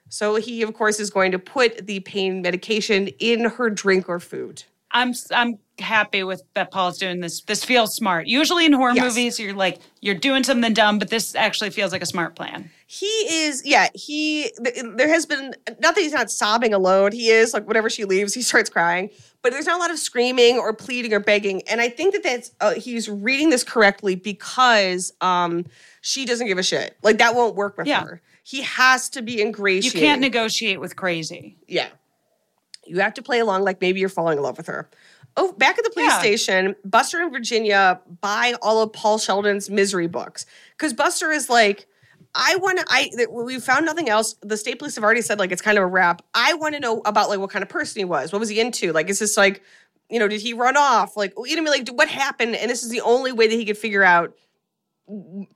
[0.08, 4.18] So he, of course, is going to put the pain medication in her drink or
[4.18, 4.64] food.
[4.92, 7.42] I'm I'm happy with that Paul's doing this.
[7.42, 8.26] This feels smart.
[8.26, 9.04] Usually in horror yes.
[9.04, 12.70] movies, you're like you're doing something dumb, but this actually feels like a smart plan.
[12.86, 13.88] He is, yeah.
[13.94, 17.12] He there has been not that he's not sobbing alone.
[17.12, 19.10] He is like whenever she leaves, he starts crying.
[19.40, 22.22] But there's not a lot of screaming or pleading or begging, and I think that
[22.22, 25.66] that's uh, he's reading this correctly because um,
[26.00, 26.96] she doesn't give a shit.
[27.02, 28.04] Like that won't work with yeah.
[28.04, 28.22] her.
[28.44, 30.00] He has to be ingratiating.
[30.00, 31.56] You can't negotiate with crazy.
[31.66, 31.88] Yeah.
[32.86, 34.88] You have to play along like maybe you're falling in love with her.
[35.36, 36.18] Oh, back at the police yeah.
[36.18, 40.44] station, Buster and Virginia buy all of Paul Sheldon's misery books
[40.76, 41.86] because Buster is like,
[42.34, 42.84] I want to.
[42.88, 44.34] I we found nothing else.
[44.42, 46.22] The state police have already said like it's kind of a wrap.
[46.34, 48.32] I want to know about like what kind of person he was.
[48.32, 48.92] What was he into?
[48.92, 49.62] Like, is this like,
[50.08, 51.16] you know, did he run off?
[51.16, 52.56] Like, you know, like what happened?
[52.56, 54.34] And this is the only way that he could figure out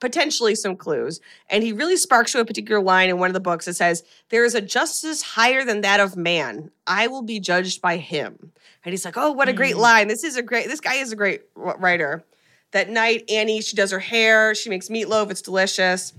[0.01, 1.20] potentially some clues.
[1.49, 4.03] And he really sparks to a particular line in one of the books that says,
[4.30, 6.70] There is a justice higher than that of man.
[6.86, 8.53] I will be judged by him.
[8.84, 9.80] And he's like, Oh, what a great mm.
[9.80, 10.09] line.
[10.09, 12.24] This is a great, this guy is a great writer.
[12.72, 16.12] That night, Annie, she does her hair, she makes meatloaf, it's delicious.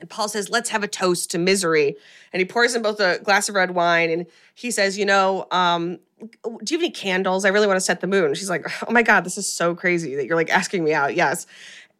[0.00, 1.96] And Paul says, Let's have a toast to misery.
[2.32, 5.46] And he pours in both a glass of red wine and he says, You know,
[5.50, 5.98] um,
[6.42, 7.44] do you have any candles?
[7.44, 8.34] I really want to set the moon.
[8.34, 11.16] She's like, Oh my God, this is so crazy that you're like asking me out.
[11.16, 11.46] Yes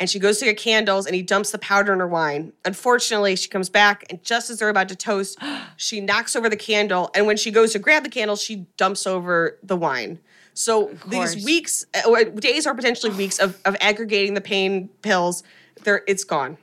[0.01, 2.55] and she goes to get candles and he dumps the powder in her wine.
[2.65, 5.39] Unfortunately, she comes back and just as they're about to toast,
[5.77, 7.11] she knocks over the candle.
[7.15, 10.19] And when she goes to grab the candle, she dumps over the wine.
[10.55, 15.43] So these weeks, uh, days are potentially weeks of, of aggregating the pain pills.
[15.85, 16.57] There, it's gone.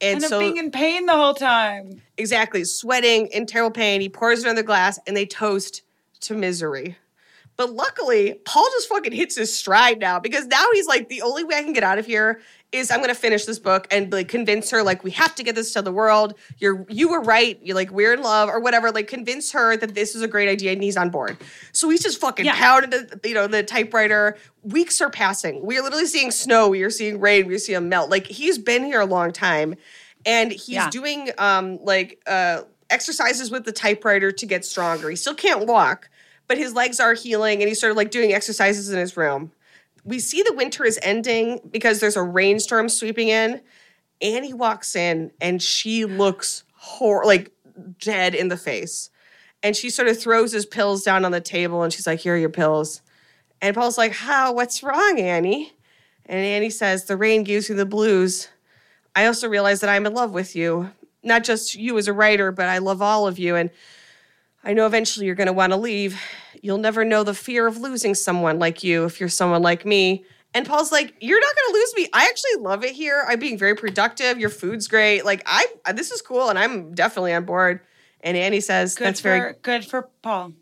[0.00, 2.02] And, and so being in pain the whole time.
[2.16, 4.00] Exactly, sweating in terrible pain.
[4.00, 5.82] He pours it on the glass, and they toast
[6.20, 6.96] to misery.
[7.60, 11.44] But luckily, Paul just fucking hits his stride now because now he's like, the only
[11.44, 12.40] way I can get out of here
[12.72, 15.56] is I'm gonna finish this book and like convince her like we have to get
[15.56, 16.32] this to the world.
[16.56, 17.60] You're you were right.
[17.62, 18.90] You're like we're in love or whatever.
[18.90, 21.36] Like convince her that this is a great idea and he's on board.
[21.72, 22.54] So he's just fucking Yeah.
[22.56, 24.38] pounding the you know the typewriter.
[24.62, 25.62] Weeks are passing.
[25.62, 26.68] We are literally seeing snow.
[26.70, 27.46] We are seeing rain.
[27.46, 28.08] We see him melt.
[28.08, 29.74] Like he's been here a long time,
[30.24, 30.88] and he's Yeah.
[30.88, 35.10] doing um like uh exercises with the typewriter to get stronger.
[35.10, 36.08] He still can't walk,
[36.50, 39.52] but his legs are healing, and he's sort of like doing exercises in his room
[40.04, 43.60] we see the winter is ending because there's a rainstorm sweeping in.
[44.22, 47.52] Annie walks in and she looks hor- like
[47.98, 49.10] dead in the face.
[49.62, 52.34] And she sort of throws his pills down on the table and she's like, Here
[52.34, 53.02] are your pills.
[53.60, 54.52] And Paul's like, How?
[54.52, 55.72] What's wrong, Annie?
[56.26, 58.48] And Annie says, The rain gives you the blues.
[59.14, 60.90] I also realize that I'm in love with you.
[61.22, 63.56] Not just you as a writer, but I love all of you.
[63.56, 63.70] And
[64.62, 66.20] I know eventually you're going to want to leave.
[66.62, 70.24] You'll never know the fear of losing someone like you if you're someone like me.
[70.52, 72.08] And Paul's like, "You're not going to lose me.
[72.12, 73.24] I actually love it here.
[73.28, 74.38] I'm being very productive.
[74.38, 75.24] Your food's great.
[75.24, 77.80] Like I this is cool and I'm definitely on board."
[78.22, 80.52] And Annie says, Good "That's for very good for Paul.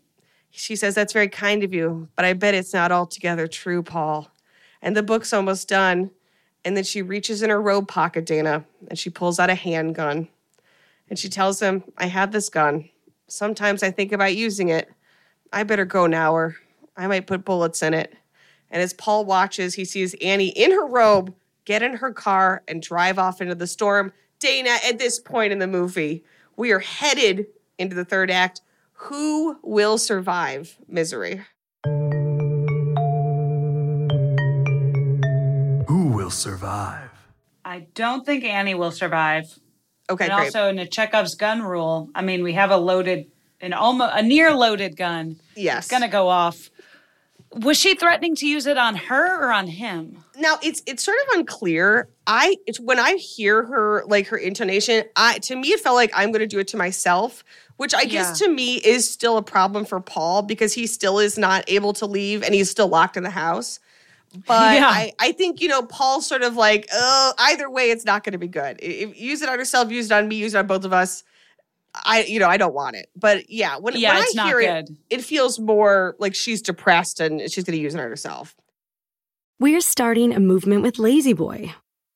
[0.51, 4.29] she says, That's very kind of you, but I bet it's not altogether true, Paul.
[4.81, 6.11] And the book's almost done.
[6.63, 10.27] And then she reaches in her robe pocket, Dana, and she pulls out a handgun.
[11.09, 12.89] And she tells him, I have this gun.
[13.31, 14.89] Sometimes I think about using it.
[15.53, 16.55] I better go now, or
[16.97, 18.15] I might put bullets in it.
[18.71, 21.33] And as Paul watches, he sees Annie in her robe
[21.65, 24.11] get in her car and drive off into the storm.
[24.39, 26.23] Dana, at this point in the movie,
[26.57, 27.45] we are headed
[27.77, 28.61] into the third act.
[28.93, 31.45] Who will survive misery?
[35.87, 37.11] Who will survive?
[37.63, 39.59] I don't think Annie will survive.
[40.09, 40.45] Okay, and great.
[40.45, 43.27] also in the Chekhov's gun rule, I mean, we have a loaded,
[43.61, 45.39] an almost a near loaded gun.
[45.55, 45.85] yes.
[45.85, 46.69] It's gonna go off.
[47.51, 50.23] Was she threatening to use it on her or on him?
[50.37, 52.07] now it's it's sort of unclear.
[52.27, 56.11] I it's when I hear her like her intonation, I to me it felt like
[56.13, 57.43] I'm going to do it to myself,
[57.77, 58.47] which I guess Yeah.
[58.47, 62.05] to me is still a problem for Paul because he still is not able to
[62.05, 63.79] leave and he's still locked in the house.
[64.47, 64.87] But Yeah.
[64.87, 68.33] I, I think, you know, Paul's sort of like, oh, either way, it's not going
[68.33, 68.79] to be good.
[68.81, 71.23] If, use it on yourself, use it on me, use it on both of us.
[72.05, 73.09] I, you know, I don't want it.
[73.15, 76.61] But yeah, when, Yeah, when it's I not hear it, it feels more like she's
[76.61, 78.55] depressed and she's going to use it on herself.
[79.59, 81.73] We're starting a movement with La-Z-Boy.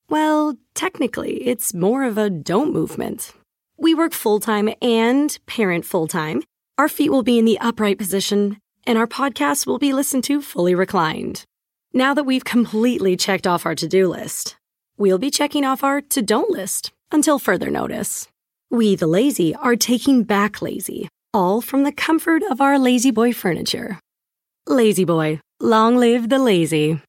[0.09, 3.33] Well, technically, it's more of a don't movement.
[3.77, 6.43] We work full time and parent full time.
[6.77, 10.41] Our feet will be in the upright position, and our podcast will be listened to
[10.41, 11.43] fully reclined.
[11.95, 14.55] Now that we've completely checked off our to do list,
[14.97, 18.27] we'll be checking off our to don't list until further notice.
[18.71, 23.99] We, the lazy, are taking back lazy, all from the comfort of our La-Z-Boy furniture.
[24.65, 26.99] La-Z-Boy, long live the lazy.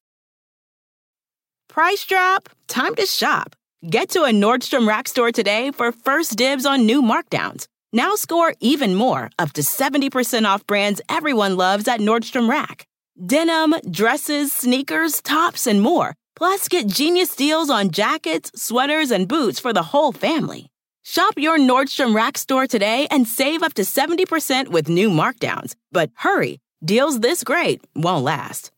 [1.70, 2.50] Price drop?
[2.68, 3.56] Time to shop.
[3.88, 7.64] Get to a Nordstrom Rack store today for first dibs on new markdowns.
[7.94, 12.86] Now score even more, up to 70% off brands everyone loves at Nordstrom Rack.
[13.18, 16.14] Denim, dresses, sneakers, tops, and more.
[16.36, 20.70] Plus, get genius deals on jackets, sweaters, and boots for the whole family.
[21.04, 25.74] Shop your Nordstrom Rack store today and save up to 70% with new markdowns.
[25.92, 28.70] But hurry, deals this great won't last.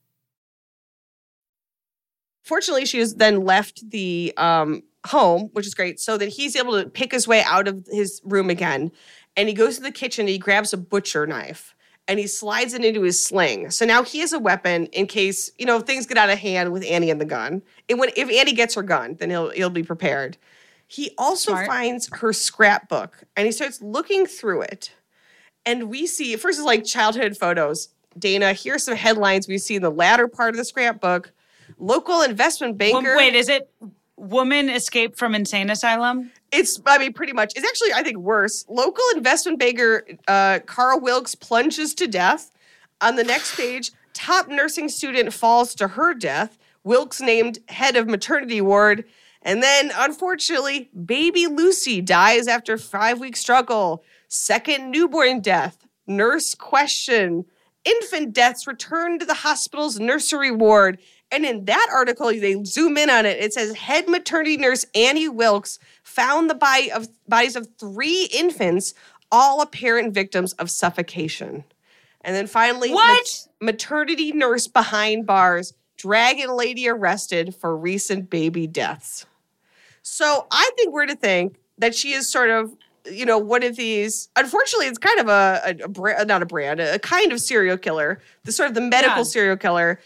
[2.46, 6.80] fortunately she has then left the um, home which is great so that he's able
[6.80, 8.90] to pick his way out of his room again
[9.36, 11.74] and he goes to the kitchen and he grabs a butcher knife
[12.08, 15.50] and he slides it into his sling so now he has a weapon in case
[15.58, 18.30] you know things get out of hand with annie and the gun and when if
[18.30, 20.36] annie gets her gun then he'll he'll be prepared
[20.88, 21.66] he also Smart.
[21.66, 24.92] finds her scrapbook and he starts looking through it
[25.66, 27.88] and we see first is like childhood photos.
[28.18, 31.32] Dana, here's some headlines we see in the latter part of the scrapbook.
[31.76, 33.16] Local investment banker.
[33.16, 33.68] Wait, is it
[34.16, 36.30] woman escaped from insane asylum?
[36.52, 37.52] It's, I mean, pretty much.
[37.56, 38.64] It's actually, I think, worse.
[38.68, 42.50] Local investment banker uh, Carl Wilkes plunges to death.
[43.00, 46.58] On the next page, top nursing student falls to her death.
[46.84, 49.04] Wilkes named head of maternity ward.
[49.42, 54.02] And then, unfortunately, baby Lucy dies after five week struggle.
[54.28, 55.86] Second newborn death.
[56.06, 57.44] Nurse question.
[57.84, 60.98] Infant deaths return to the hospital's nursery ward.
[61.32, 63.38] And in that article, they zoom in on it.
[63.38, 68.94] It says head maternity nurse Annie Wilkes found the body of bodies of three infants,
[69.32, 71.64] all apparent victims of suffocation.
[72.20, 73.48] And then finally, What?
[73.60, 79.26] maternity nurse behind bars, dragon lady arrested for recent baby deaths.
[80.02, 82.72] So I think we're to think that she is sort of
[83.08, 84.28] you know, one of these.
[84.34, 87.78] Unfortunately, it's kind of a, a, a brand, not a brand, a kind of serial
[87.78, 89.22] killer, the sort of the medical Yeah.
[89.22, 90.00] serial killer,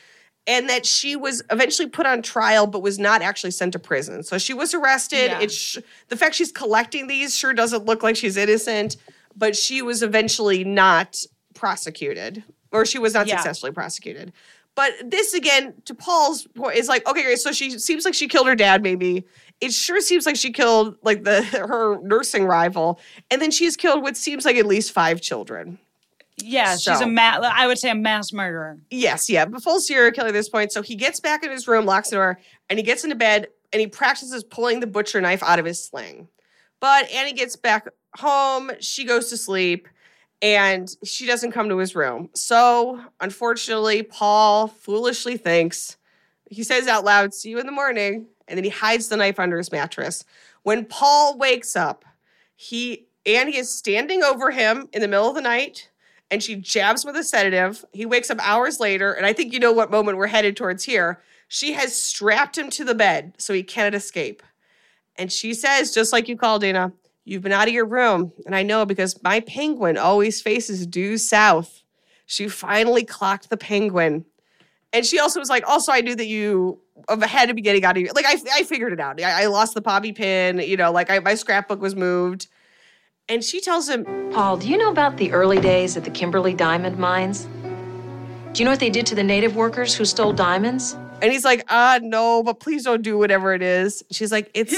[0.50, 4.22] and that she was eventually put on trial, but was not actually sent to prison.
[4.24, 5.26] So she was arrested.
[5.30, 5.40] Yeah.
[5.40, 5.78] It's sh-
[6.08, 8.96] the fact she's collecting these sure doesn't look like she's innocent,
[9.36, 11.22] but she was eventually not
[11.54, 12.42] prosecuted,
[12.72, 13.36] or she was not Yeah.
[13.36, 14.32] successfully prosecuted.
[14.74, 17.36] But this again, to Paul's point, is like okay.
[17.36, 18.82] So she seems like she killed her dad.
[18.82, 19.24] Maybe
[19.60, 22.98] it sure seems like she killed like the her nursing rival,
[23.30, 25.78] and then she's killed what seems like at least five children.
[26.42, 28.78] Yeah, she's a ma- I would say a mass murderer.
[28.90, 30.72] Yes, yeah, but full serial killer at this point.
[30.72, 32.38] So he gets back in his room, locks the door,
[32.68, 35.82] and he gets into bed and he practices pulling the butcher knife out of his
[35.82, 36.28] sling.
[36.80, 39.86] But Annie gets back home, she goes to sleep,
[40.42, 42.30] and she doesn't come to his room.
[42.34, 45.96] So unfortunately, Paul foolishly thinks,
[46.50, 49.38] he says out loud, see you in the morning, and then he hides the knife
[49.38, 50.24] under his mattress.
[50.62, 52.04] When Paul wakes up,
[52.56, 55.89] he Annie is standing over him in the middle of the night
[56.30, 57.84] and she jabs with a sedative.
[57.92, 60.84] He wakes up hours later, and I think you know what moment we're headed towards
[60.84, 61.20] here.
[61.48, 64.42] She has strapped him to the bed so he cannot escape.
[65.16, 66.92] And she says, just like you called, Dana,
[67.24, 68.32] you've been out of your room.
[68.46, 71.82] And I know because my penguin always faces due south.
[72.26, 74.24] She finally clocked the penguin.
[74.92, 76.80] And she also was like, also, I knew that you
[77.22, 79.20] had to be getting out of your, like, I, I figured it out.
[79.20, 82.46] I, I lost the bobby pin, you know, like I, my scrapbook was moved.
[83.30, 86.52] And she tells him, Paul, do you know about the early days at the Kimberley
[86.52, 87.44] Diamond Mines?
[87.44, 90.96] Do you know what they did to the native workers who stole diamonds?
[91.22, 94.02] And he's like, ah, no, but please don't do whatever it is.
[94.10, 94.72] She's like, it's,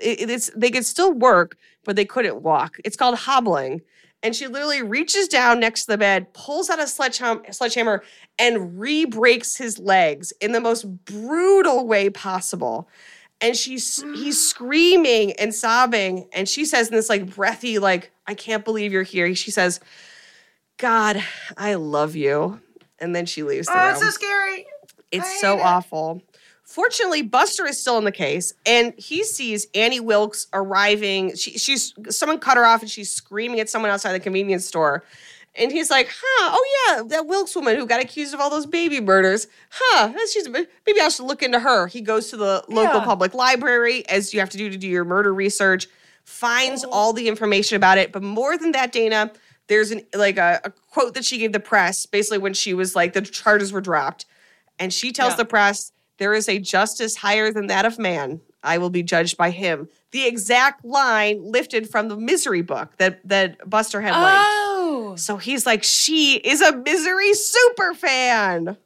[0.00, 2.76] it, it's, they could still work, but they couldn't walk.
[2.84, 3.82] It's called hobbling.
[4.22, 8.04] And she literally reaches down next to the bed, pulls out a sledgehammer, sledgehammer
[8.38, 12.88] and re-breaks his legs in the most brutal way possible.
[13.40, 16.28] And she's he's screaming and sobbing.
[16.32, 19.34] And she says in this like breathy, like, I can't believe you're here.
[19.34, 19.80] She says,
[20.78, 21.22] God,
[21.56, 22.60] I love you.
[22.98, 24.10] And then she leaves the room.
[24.10, 24.66] scary.
[25.12, 26.22] It's so awful.
[26.64, 31.36] Fortunately, Buster is still in the case, and he sees Annie Wilkes arriving.
[31.36, 35.04] She, she's someone cut her off, and she's screaming at someone outside the convenience store.
[35.58, 36.50] And he's like, "Huh?
[36.54, 36.64] Oh
[36.96, 39.46] yeah, that Wilkes woman who got accused of all those baby murders.
[39.70, 40.12] Huh?
[40.32, 43.04] She's maybe I should look into her." He goes to the local Yeah.
[43.04, 45.86] public library, as you have to do to do your murder research.
[46.24, 46.90] Finds Oh.
[46.90, 49.30] all the information about it, but more than that, Dana,
[49.68, 52.94] there's an like a, a quote that she gave the press, basically when she was
[52.96, 54.26] like the charges were dropped.
[54.78, 55.36] And she tells Yeah.
[55.38, 58.40] the press, there is a justice higher than that of man.
[58.62, 59.88] I will be judged by him.
[60.10, 64.65] The exact line lifted from the misery book that, that Buster had linked.
[65.16, 68.76] So he's like, she is a misery super fan.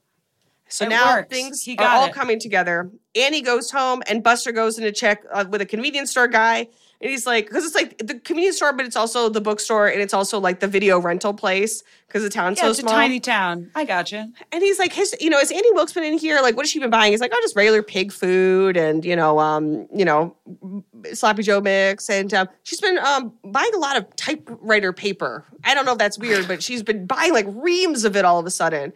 [0.69, 1.29] So It now works.
[1.29, 2.13] things He are all it.
[2.13, 2.91] coming together.
[3.17, 6.69] Annie goes home and Buster goes in to check uh, with a convenience store guy.
[7.03, 10.03] And he's like, because it's like the convenience store, but it's also the bookstore and
[10.03, 12.93] it's also like the video rental place because the town's yeah, so it's small.
[12.93, 13.71] a tiny town.
[13.75, 14.31] I got you.
[14.53, 16.41] And he's like, his, you know, has Annie Wilkes been in here?
[16.43, 17.13] Like, what has she been buying?
[17.13, 20.37] He's like, oh, just regular pig food and, you know, um, you know,
[21.15, 22.11] sloppy Joe mix.
[22.11, 25.47] And um, she's been um, buying a lot of typewriter paper.
[25.65, 28.39] I don't know if that's weird, but she's been buying like reams of it all
[28.39, 28.93] of a sudden.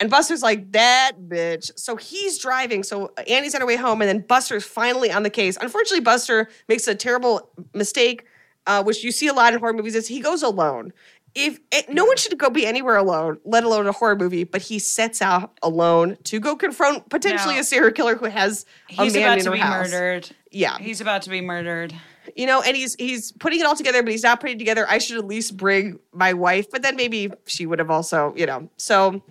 [0.00, 1.70] And Buster's like, that bitch.
[1.76, 2.82] So he's driving.
[2.82, 5.56] So Annie's on her way home, and then Buster's finally on the case.
[5.60, 8.24] Unfortunately, Buster makes a terrible mistake,
[8.66, 10.92] uh, which you see a lot in horror movies, is he goes alone.
[11.34, 14.60] If eh, no one should go be anywhere alone, let alone a horror movie, but
[14.60, 17.60] he sets out alone to go confront potentially No.
[17.60, 19.90] a serial killer who has a He's man about in to her be house.
[19.90, 20.30] murdered.
[20.50, 21.94] Yeah, He's about to be murdered.
[22.36, 24.84] you know, and he's he's putting it all together, but he's not putting it together.
[24.88, 28.44] I should at least bring my wife, but then maybe she would have also, you
[28.44, 28.68] know.
[28.76, 29.22] So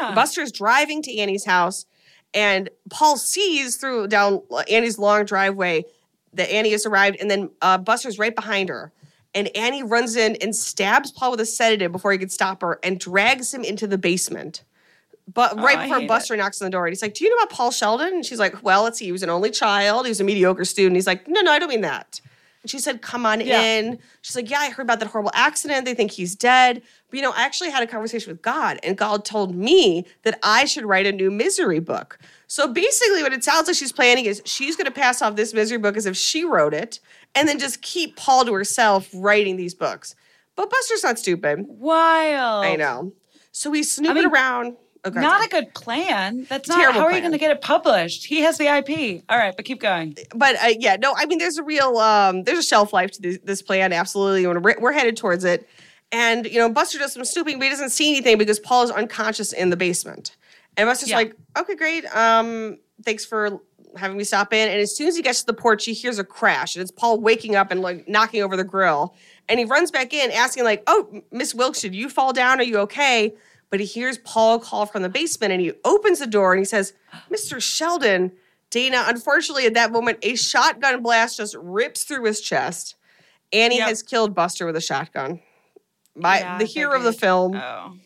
[0.00, 0.14] Yeah.
[0.14, 1.86] Buster's driving to Annie's house,
[2.32, 5.84] and Paul sees through down Annie's long driveway
[6.32, 8.92] that Annie has arrived, and then uh, Buster's right behind her.
[9.36, 12.78] And Annie runs in and stabs Paul with a sedative before he could stop her
[12.84, 14.62] and drags him into the basement.
[15.32, 17.36] But right Oh, before Buster knocks on the door, and he's like, Do you know
[17.42, 18.08] about Paul Sheldon?
[18.14, 19.06] And she's like, Well, let's see.
[19.06, 20.06] He was an only child.
[20.06, 20.96] He was a mediocre student.
[20.96, 22.20] He's like, No, no, I don't mean that.
[22.64, 23.60] And she said, Come on Yeah.
[23.60, 23.98] in.
[24.22, 25.84] She's like, Yeah, I heard about that horrible accident.
[25.84, 26.80] They think he's dead.
[27.10, 30.38] But you know, I actually had a conversation with God, and God told me that
[30.42, 32.18] I should write a new misery book.
[32.46, 35.52] So basically, what it sounds like she's planning is she's going to pass off this
[35.52, 37.00] misery book as if she wrote it,
[37.34, 40.14] and then just keep Paul to herself writing these books.
[40.56, 41.66] But Buster's not stupid.
[41.68, 42.64] Wild.
[42.64, 43.12] I know.
[43.52, 44.76] So he's snooping mean, around.
[45.06, 45.20] Okay.
[45.20, 46.46] Not a good plan.
[46.48, 46.78] That's not.
[46.78, 48.24] Terrible how are you going to get it published?
[48.24, 49.22] He has the IP.
[49.28, 50.16] All right, but keep going.
[50.34, 53.20] but uh, yeah, no, I mean, there's a real, um, there's a shelf life to
[53.20, 53.92] this, this plan.
[53.92, 55.68] Absolutely, we're, we're headed towards it.
[56.10, 58.90] And you know, Buster does some snooping, but he doesn't see anything because Paul is
[58.90, 60.36] unconscious in the basement.
[60.76, 61.16] And Buster's Yeah.
[61.16, 62.04] like, "Okay, great.
[62.16, 63.60] Um, thanks for
[63.96, 64.68] having me stop in.
[64.68, 66.90] And as soon as he gets to the porch, he hears a crash, and it's
[66.90, 69.14] Paul waking up and like knocking over the grill.
[69.48, 72.58] And he runs back in, asking like, "Oh, Miss Wilkes, did you fall down?
[72.58, 73.34] Are you okay?"
[73.74, 76.64] But he hears Paul call from the basement, and he opens the door and he
[76.64, 76.92] says,
[77.28, 77.60] "Mr.
[77.60, 78.30] Sheldon."
[78.70, 82.94] Dana, unfortunately, at that moment, a shotgun blast just rips through his chest.
[83.52, 83.88] Annie Yep.
[83.88, 85.40] has killed Buster with a shotgun.
[86.14, 87.96] My Yeah, the hero of the film Oh.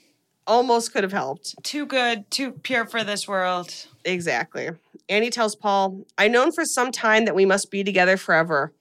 [0.47, 1.55] almost could have helped.
[1.63, 3.71] Too good, too pure for this world.
[4.07, 4.71] Exactly.
[5.11, 8.73] Annie tells Paul, I've known for some time that we must be together forever,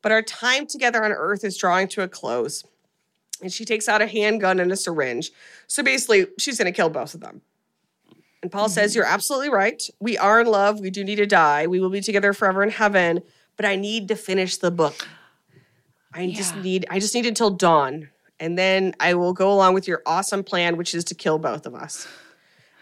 [0.00, 2.62] but our time together on Earth is drawing to a close.
[3.42, 5.30] And she takes out a handgun and a syringe.
[5.66, 7.42] So basically, she's going to kill both of them.
[8.42, 8.98] And Paul says, mm-hmm.
[8.98, 9.82] You're absolutely right.
[10.00, 10.80] We are in love.
[10.80, 11.66] We do need to die.
[11.66, 13.22] We will be together forever in heaven,
[13.56, 15.08] but I need to finish the book.
[16.14, 18.08] I just need I just need until dawn.
[18.40, 21.66] And then I will go along with your awesome plan, which is to kill both
[21.66, 22.06] of us.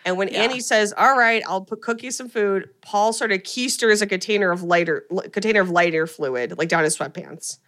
[0.04, 3.42] And when Annie says, "All right, I'll put cook you some food," Paul sort of
[3.42, 7.58] keisters a container of lighter li- container of lighter fluid like down his sweatpants.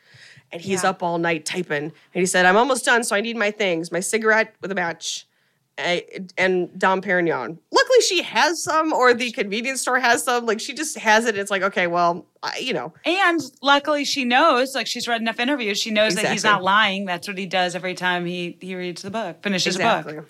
[0.53, 0.91] And he's Yeah.
[0.91, 1.85] up all night typing.
[1.85, 4.75] And he said, "I'm almost done, so I need my things: my cigarette with a
[4.75, 5.27] match,
[6.39, 10.47] and Dom Perignon." Luckily, she has some, or the convenience store has some.
[10.47, 11.37] Like she just has it.
[11.37, 14.75] It's like, okay, well, I, you know, And luckily, she knows.
[14.75, 15.79] Like she's read enough interviews.
[15.79, 17.05] She knows that he's not lying.
[17.07, 20.29] That's what he does every time he he reads the book, finishes a book.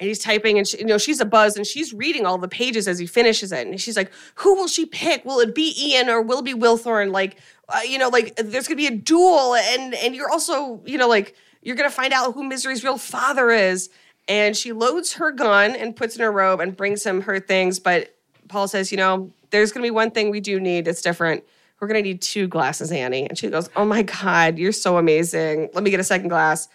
[0.00, 2.48] And he's typing, and she, you know she's a buzz, and she's reading all the
[2.48, 3.66] pages as he finishes it.
[3.66, 5.24] And she's like, "Who will she pick?
[5.24, 7.10] Will it be Ian or will it be Wilthorne?
[7.10, 7.36] Like,
[7.68, 11.08] uh, you know, like there's gonna be a duel, and and you're also, you know,
[11.08, 13.90] like you're gonna find out who Misery's real father is."
[14.28, 17.78] And she loads her gun and puts in her robe and brings him her things.
[17.80, 18.14] But
[18.48, 20.86] Paul says, "You know, there's gonna be one thing we do need.
[20.86, 21.42] It's different.
[21.80, 25.70] We're gonna need two glasses, Annie." And she goes, "Oh my God, you're so amazing.
[25.74, 26.68] Let me get a second glass."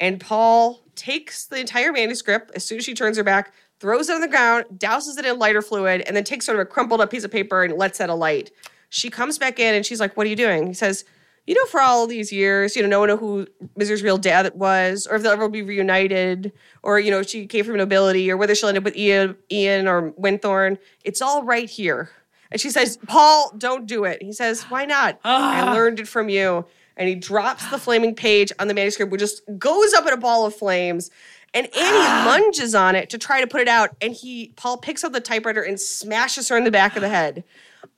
[0.00, 4.14] And Paul takes the entire manuscript as soon as she turns her back, throws it
[4.14, 7.00] on the ground, douses it in lighter fluid, and then takes sort of a crumpled
[7.00, 8.50] up piece of paper and lets it alight.
[8.88, 10.66] She comes back in and she's like, What are you doing?
[10.66, 11.04] He says,
[11.46, 14.52] You know, for all these years, you know, no one knew who Misery's real dad
[14.54, 18.36] was, or if they'll ever be reunited, or, you know, she came from nobility, or
[18.36, 20.78] whether she'll end up with Ian, Ian or Winthorne.
[21.04, 22.10] It's all right here.
[22.52, 24.22] And she says, Paul, don't do it.
[24.22, 25.18] He says, Why not?
[25.24, 25.72] I ah.
[25.72, 26.66] learned it from you.
[26.96, 30.16] And he drops the flaming page on the manuscript, which just goes up in a
[30.16, 31.10] ball of flames.
[31.54, 33.90] And Annie lunges on it to try to put it out.
[34.00, 37.08] And he, Paul picks up the typewriter and smashes her in the back of the
[37.08, 37.44] head.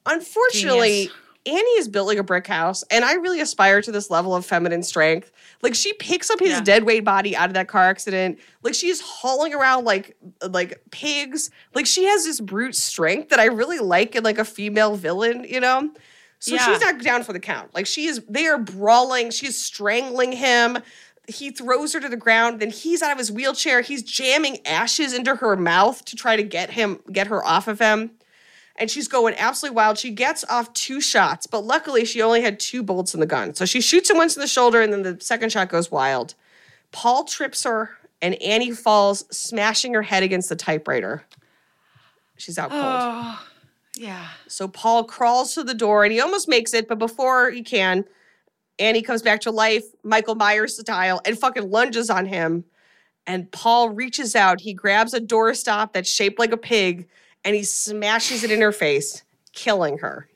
[0.07, 1.13] Unfortunately, Genius.
[1.47, 4.47] Annie is built like a brick house, and I really aspire to this level of
[4.47, 5.31] feminine strength.
[5.61, 6.61] Like she picks up his Yeah.
[6.63, 8.39] dead weight body out of that car accident.
[8.63, 10.17] Like she's hauling around like
[10.49, 11.51] like pigs.
[11.75, 15.45] Like she has this brute strength that I really like in like a female villain,
[15.45, 15.91] you know?
[16.45, 16.67] So Yeah.
[16.67, 17.75] she's not down for the count.
[17.75, 20.79] Like she is they are brawling, she's strangling him.
[21.27, 23.81] He throws her to the ground, then he's out of his wheelchair.
[23.81, 27.79] He's jamming ashes into her mouth to try to get him get her off of
[27.79, 28.11] him
[28.77, 29.97] and she's going absolutely wild.
[29.99, 33.55] She gets off two shots, but luckily she only had two bullets in the gun.
[33.55, 36.35] So she shoots him once in the shoulder, and then the second shot goes wild.
[36.91, 37.91] Paul trips her,
[38.21, 41.23] and Annie falls, smashing her head against the typewriter.
[42.37, 42.83] She's out cold.
[42.85, 43.47] Oh,
[43.97, 44.29] yeah.
[44.49, 48.05] So Paul crawls to the door, and he almost makes it, but before he can,
[48.79, 52.65] Annie comes back to life, Michael Myers style, and fucking lunges on him.
[53.27, 54.61] And Paul reaches out.
[54.61, 57.09] He grabs a doorstop that's shaped like a pig
[57.45, 59.23] and he smashes it in her face,
[59.53, 60.29] killing her.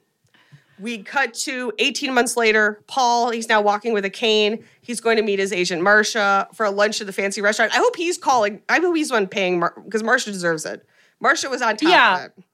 [0.79, 2.83] We cut to 18 months later.
[2.87, 4.65] Paul, he's now walking with a cane.
[4.81, 7.75] He's going to meet his agent Marcia for a lunch at the fancy restaurant.
[7.75, 8.63] I hope he's calling.
[8.69, 10.87] I hope he's one paying because Marcia deserves it.
[11.21, 12.17] Marcia was on top Yeah.
[12.19, 12.45] of it.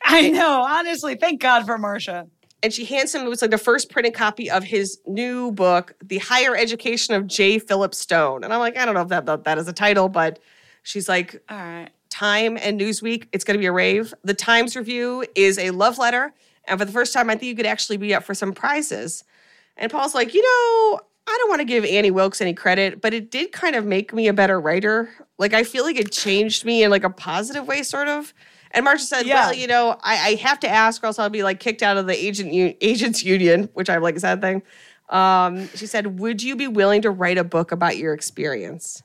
[0.04, 0.62] I know.
[0.62, 2.26] Honestly, thank God for Marcia.
[2.62, 5.94] and she hands him it was like the first printed copy of his new book
[6.04, 9.24] the higher education of j philip stone and i'm like i don't know if that
[9.26, 10.38] that, that is a title but
[10.82, 11.88] she's like All right.
[12.10, 15.96] time and newsweek it's going to be a rave the times review is a love
[15.96, 16.34] letter
[16.66, 19.24] and for the first time i think you could actually be up for some prizes
[19.78, 23.14] and paul's like you know i don't want to give annie wilkes any credit but
[23.14, 26.66] it did kind of make me a better writer like i feel like it changed
[26.66, 28.34] me in like a positive way sort of
[28.72, 29.46] and Marcia said, Yeah.
[29.46, 31.96] "Well, you know, I, I have to ask, or else I'll be like kicked out
[31.96, 34.62] of the agent u- agents union, which I'm like a sad thing."
[35.08, 39.02] Um, she said, "Would you be willing to write a book about your experience?"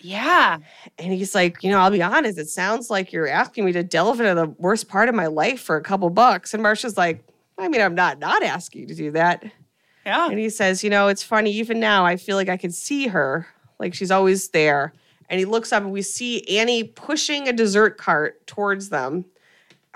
[0.00, 0.58] Yeah.
[0.98, 2.38] And he's like, "You know, I'll be honest.
[2.38, 5.60] It sounds like you're asking me to delve into the worst part of my life
[5.60, 7.24] for a couple bucks." And Marcia's like,
[7.58, 9.44] "I mean, I'm not not asking you to do that."
[10.08, 10.30] Yeah.
[10.30, 13.08] And he says, You know, it's funny, even now, I feel like I can see
[13.08, 13.46] her,
[13.78, 14.94] like she's always there.
[15.28, 19.26] And he looks up and we see Annie pushing a dessert cart towards them,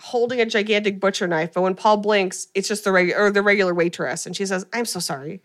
[0.00, 1.52] holding a gigantic butcher knife.
[1.54, 4.26] But when Paul blinks, it's just the regular or the regular waitress.
[4.26, 5.40] And she says, I'm so sorry.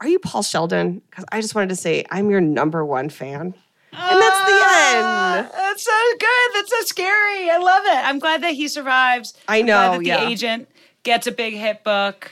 [0.00, 1.02] Are you Paul Sheldon?
[1.10, 3.54] Because I just wanted to say I'm your number one fan.
[3.92, 5.50] And that's the ah, end.
[5.52, 6.50] That's so good.
[6.54, 7.50] That's so scary.
[7.50, 8.06] I love it.
[8.06, 9.34] I'm glad that he survives.
[9.48, 10.28] I I'm glad know, that the yeah.
[10.28, 10.68] agent
[11.02, 12.30] gets a big hit book.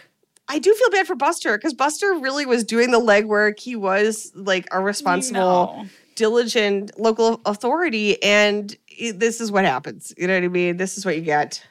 [0.49, 3.59] I do feel bad for Buster because Buster really was doing the legwork.
[3.59, 5.87] He was like a responsible, No.
[6.17, 10.13] Diligent local authority, and it- this is what happens.
[10.19, 10.77] You know what I mean?
[10.77, 11.63] This is what you get.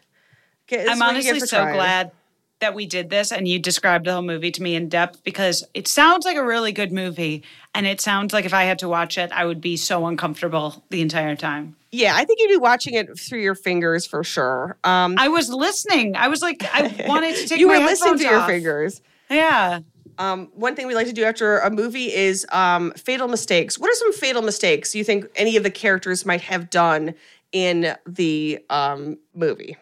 [0.72, 1.76] Okay, I'm honestly so trying.
[1.76, 2.12] glad
[2.60, 5.64] that we did this and you described the whole movie to me in depth because
[5.74, 7.44] it sounds like a really good movie.
[7.76, 10.84] And it sounds like if I had to watch it, I would be so uncomfortable
[10.90, 11.76] the entire time.
[11.92, 14.78] Yeah, I think you'd be watching it through your fingers for sure.
[14.86, 16.16] Um, I was listening.
[16.16, 19.02] I was like, I wanted to take you were listening to your fingers.
[19.30, 19.80] Yeah.
[20.18, 23.78] Um, one thing we like to do after a movie is um, fatal mistakes.
[23.78, 27.16] What are some fatal mistakes you think any of the characters might have done
[27.52, 29.78] in the um, movie?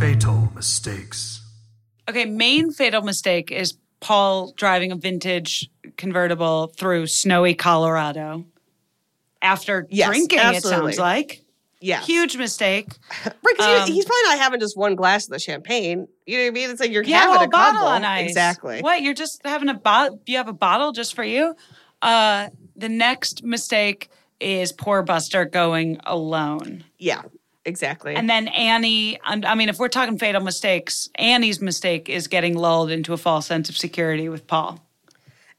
[0.00, 1.40] Fatal mistakes.
[2.08, 8.44] Okay, main fatal mistake is Paul driving a vintage convertible through snowy Colorado
[9.40, 10.92] after Yes, drinking, absolutely.
[10.92, 11.43] it sounds like.
[11.84, 12.00] Yeah.
[12.00, 12.88] Huge mistake.
[13.24, 16.08] Right, 'cause Um, he- he's probably not having just one glass of the champagne.
[16.26, 16.70] You know what I mean?
[16.70, 17.88] It's like you're Yeah, having whole a bottle couple.
[17.88, 18.28] on ice.
[18.28, 18.80] Exactly.
[18.80, 19.02] What?
[19.02, 20.18] You're just having a bottle?
[20.26, 21.54] You have a bottle just for you?
[22.00, 24.08] Uh, the next mistake
[24.40, 26.84] is poor Buster going alone.
[26.98, 27.22] Yeah,
[27.66, 28.14] exactly.
[28.14, 32.90] And then Annie, I'm- mean, if we're talking fatal mistakes, Annie's mistake is getting lulled
[32.90, 34.80] into a false sense of security with Paul,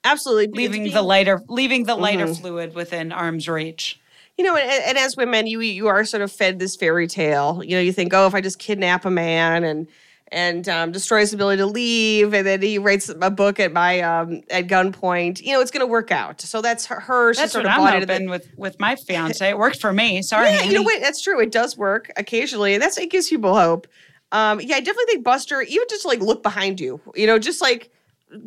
[0.04, 0.48] Absolutely.
[0.58, 2.42] leaving being- the lighter, leaving the lighter Mhm.
[2.42, 4.00] fluid within arm's reach.
[4.38, 7.62] You know, and, and as women, you you are sort of fed this fairy tale.
[7.64, 9.88] You know, you think, oh, if I just kidnap a man and
[10.30, 14.02] and um, destroy his ability to leave, and then he writes a book at my
[14.02, 16.42] um, at gunpoint, you know, it's going to work out.
[16.42, 17.00] So that's her.
[17.00, 19.48] her she That's sort what of I'm hoping with with my fiance.
[19.48, 20.22] It worked for me.
[20.22, 21.02] Sorry, Yeah, you know what?
[21.02, 21.40] That's true.
[21.40, 23.88] It does work occasionally, and that's it gives people hope.
[24.32, 27.62] Um, yeah, I definitely think Buster, even just like look behind you, you know, just
[27.62, 27.92] like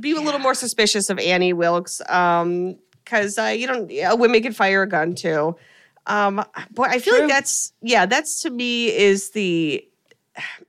[0.00, 3.90] be a little more suspicious of Annie Wilkes, um, because uh, you don't.
[3.90, 5.56] Yeah, women can fire a gun too.
[6.08, 7.20] Um, but I feel True.
[7.20, 9.86] like that's yeah, that's to me is the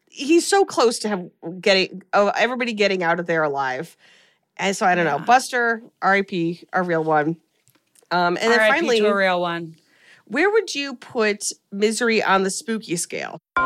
[0.07, 1.29] he's so close to have
[1.61, 3.95] getting oh, everybody getting out of there alive.
[4.57, 6.65] And so I don't know, Buster, R.I.P.
[6.73, 7.37] our real one.
[8.11, 9.75] Um, and then finally, to a real one.
[10.25, 13.39] where would you put misery on the spooky scale?
[13.55, 13.61] A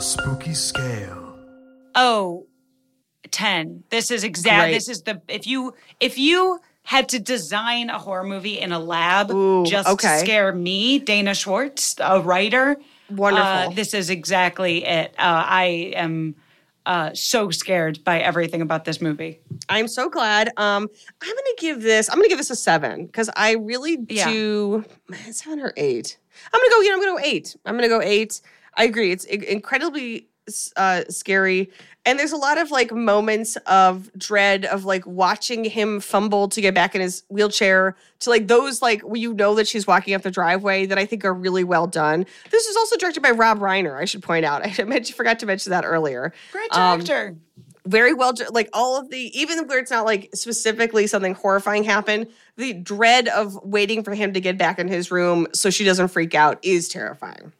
[0.00, 1.36] spooky scale.
[1.96, 2.46] Oh,
[3.30, 3.82] 10.
[3.90, 4.66] This is exact.
[4.66, 4.74] Great.
[4.74, 8.78] This is the if you if you had to design a horror movie in a
[8.78, 10.20] lab Ooh, just okay.
[10.20, 12.76] to scare me, Dana Schwartz, a writer.
[13.10, 13.46] Wonderful.
[13.46, 15.10] uh, this is exactly it.
[15.18, 16.34] Uh, I am
[16.86, 19.40] uh, so scared by everything about this movie.
[19.68, 20.48] I'm so glad.
[20.56, 20.88] Um,
[21.22, 22.08] I'm gonna give this.
[22.08, 24.30] I'm gonna give this a seven because I really Yeah.
[24.30, 24.84] do.
[25.30, 26.16] Seven or eight.
[26.52, 26.80] I'm gonna go.
[26.80, 27.56] You know, I'm gonna go eight.
[27.66, 28.40] I'm gonna go eight.
[28.76, 29.10] I agree.
[29.12, 30.28] It's incredibly
[30.76, 31.70] uh, scary,
[32.08, 36.60] and there's a lot of like moments of dread of like watching him fumble to
[36.60, 37.94] get back in his wheelchair.
[38.20, 41.04] To like those like where you know that she's walking up the driveway that I
[41.06, 42.26] think are really well done.
[42.50, 43.96] This is also directed by Rob Reiner.
[44.00, 44.62] I should point out.
[44.66, 46.32] I forgot to mention that earlier.
[46.50, 47.36] Great Um, director.
[47.86, 52.26] very well like all of the even where it's not like specifically something horrifying happened
[52.56, 56.08] the dread of waiting for him to get back in his room so she doesn't
[56.08, 57.52] freak out is terrifying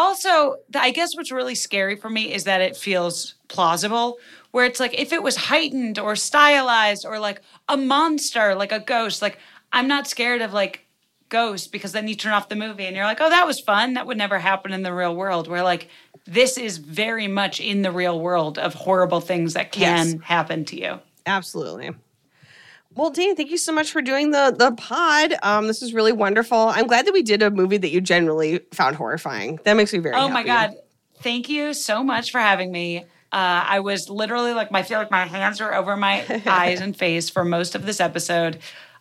[0.00, 4.16] Also, I guess what's really scary for me is that it feels plausible.
[4.50, 8.80] Where it's like if it was heightened or stylized or like a monster, like a
[8.80, 9.38] ghost, like
[9.72, 10.86] I'm not scared of like
[11.28, 13.94] ghosts because then you turn off the movie and you're like, oh, that was fun.
[13.94, 15.46] That would never happen in the real world.
[15.48, 15.88] Where like
[16.24, 19.80] this is very much in the real world of horrible things that can
[20.14, 20.22] Yes.
[20.24, 20.98] happen to you.
[21.26, 21.90] absolutely
[22.94, 26.12] well Dane, thank you so much for doing the the pod um this is really
[26.12, 29.92] wonderful i'm glad that we did a movie that you generally found horrifying that makes
[29.92, 30.46] me very Oh my happy.
[30.72, 30.74] god!
[31.22, 33.00] Thank you so much for having me.
[33.32, 36.96] Uh, I was literally like, I feel like my hands were over my eyes and
[36.96, 38.58] face for most of this episode.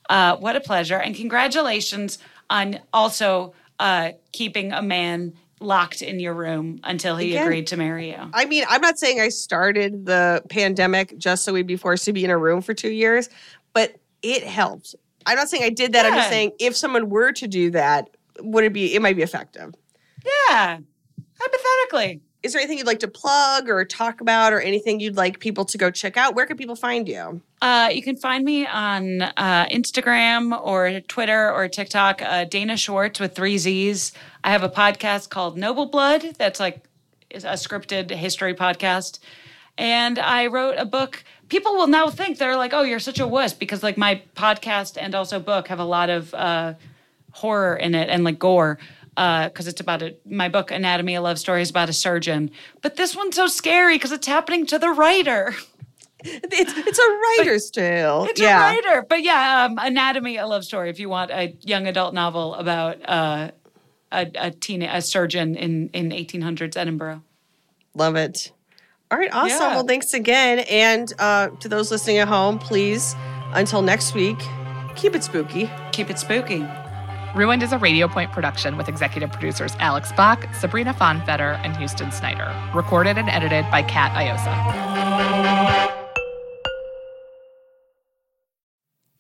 [0.10, 0.98] Uh, what a pleasure!
[0.98, 2.20] And congratulations
[2.50, 7.44] on also uh, keeping a man locked in your room until he Again.
[7.44, 8.18] agreed to marry you.
[8.34, 12.14] I mean, I'm not saying I started the pandemic just so we'd be forced to
[12.14, 13.30] be in a room for two years,
[13.74, 14.96] but it helped.
[15.26, 16.06] I'm not saying I did that.
[16.06, 18.10] I'm just saying if someone were to do that,
[18.40, 18.96] would it be?
[18.96, 19.74] It might be effective.
[20.26, 20.80] Yeah,
[21.40, 22.22] hypothetically.
[22.42, 25.66] Is there anything you'd like to plug or talk about, or anything you'd like people
[25.66, 26.36] to go check out?
[26.36, 27.42] Where can people find you?
[27.62, 33.20] Uh, you can find me on uh, Instagram or Twitter or TikTok, uh, Dana Schwartz
[33.20, 34.14] with three Z's.
[34.44, 36.86] I have a podcast called Noble Blood that's like
[37.30, 39.20] is a scripted history podcast.
[39.78, 41.24] And I wrote a book.
[41.50, 44.98] People will now think they're like, oh, you're such a wuss because like my podcast
[45.00, 46.76] and also book have a lot of uh,
[47.32, 48.78] horror in it and like gore
[49.16, 52.50] because it's about a, my book anatomy a love story is about a surgeon
[52.82, 55.54] but this one's so scary because it's happening to the writer
[56.22, 58.26] It's it's a writer's tale.
[58.30, 58.58] It's yeah.
[58.58, 59.06] a writer.
[59.08, 62.98] But yeah, um, Anatomy, a love story, if you want a young adult novel about
[63.08, 63.52] uh,
[64.12, 67.24] a, a teen a surgeon in in 1800s Edinburgh.
[67.94, 68.52] Love it.
[69.12, 69.50] All right, awesome.
[69.50, 69.76] Yeah.
[69.76, 70.60] Well, thanks again.
[70.70, 73.16] And uh, to those listening at home, please,
[73.54, 74.38] until next week,
[74.96, 75.70] keep it spooky.
[75.92, 76.64] Keep it spooky.
[77.36, 82.12] Ruined is a Radio Point production with executive producers Alex Bach, Sabrina Fonfetter, and Houston
[82.12, 82.54] Snyder.
[82.76, 85.96] Recorded and edited by Kat Iosa.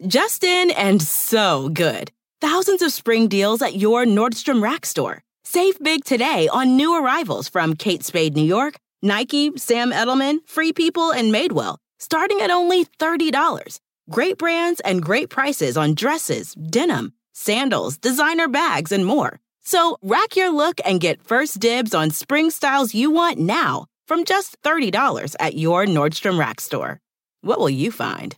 [0.07, 2.11] Justin and so good.
[2.41, 5.21] Thousands of spring deals at your Nordstrom Rack store.
[5.43, 10.74] Save big today on new arrivals from Kate Spade New York, Nike, Sam Edelman, Free
[10.74, 13.80] People, and Madewell, starting at only $30.
[14.10, 19.39] Great brands and great prices on dresses, denim, sandals, designer bags, and more.
[19.62, 24.26] So rack your look and get first dibs on spring styles you want now from
[24.26, 27.00] just $30 at your Nordstrom Rack store.
[27.41, 28.36] What will you find?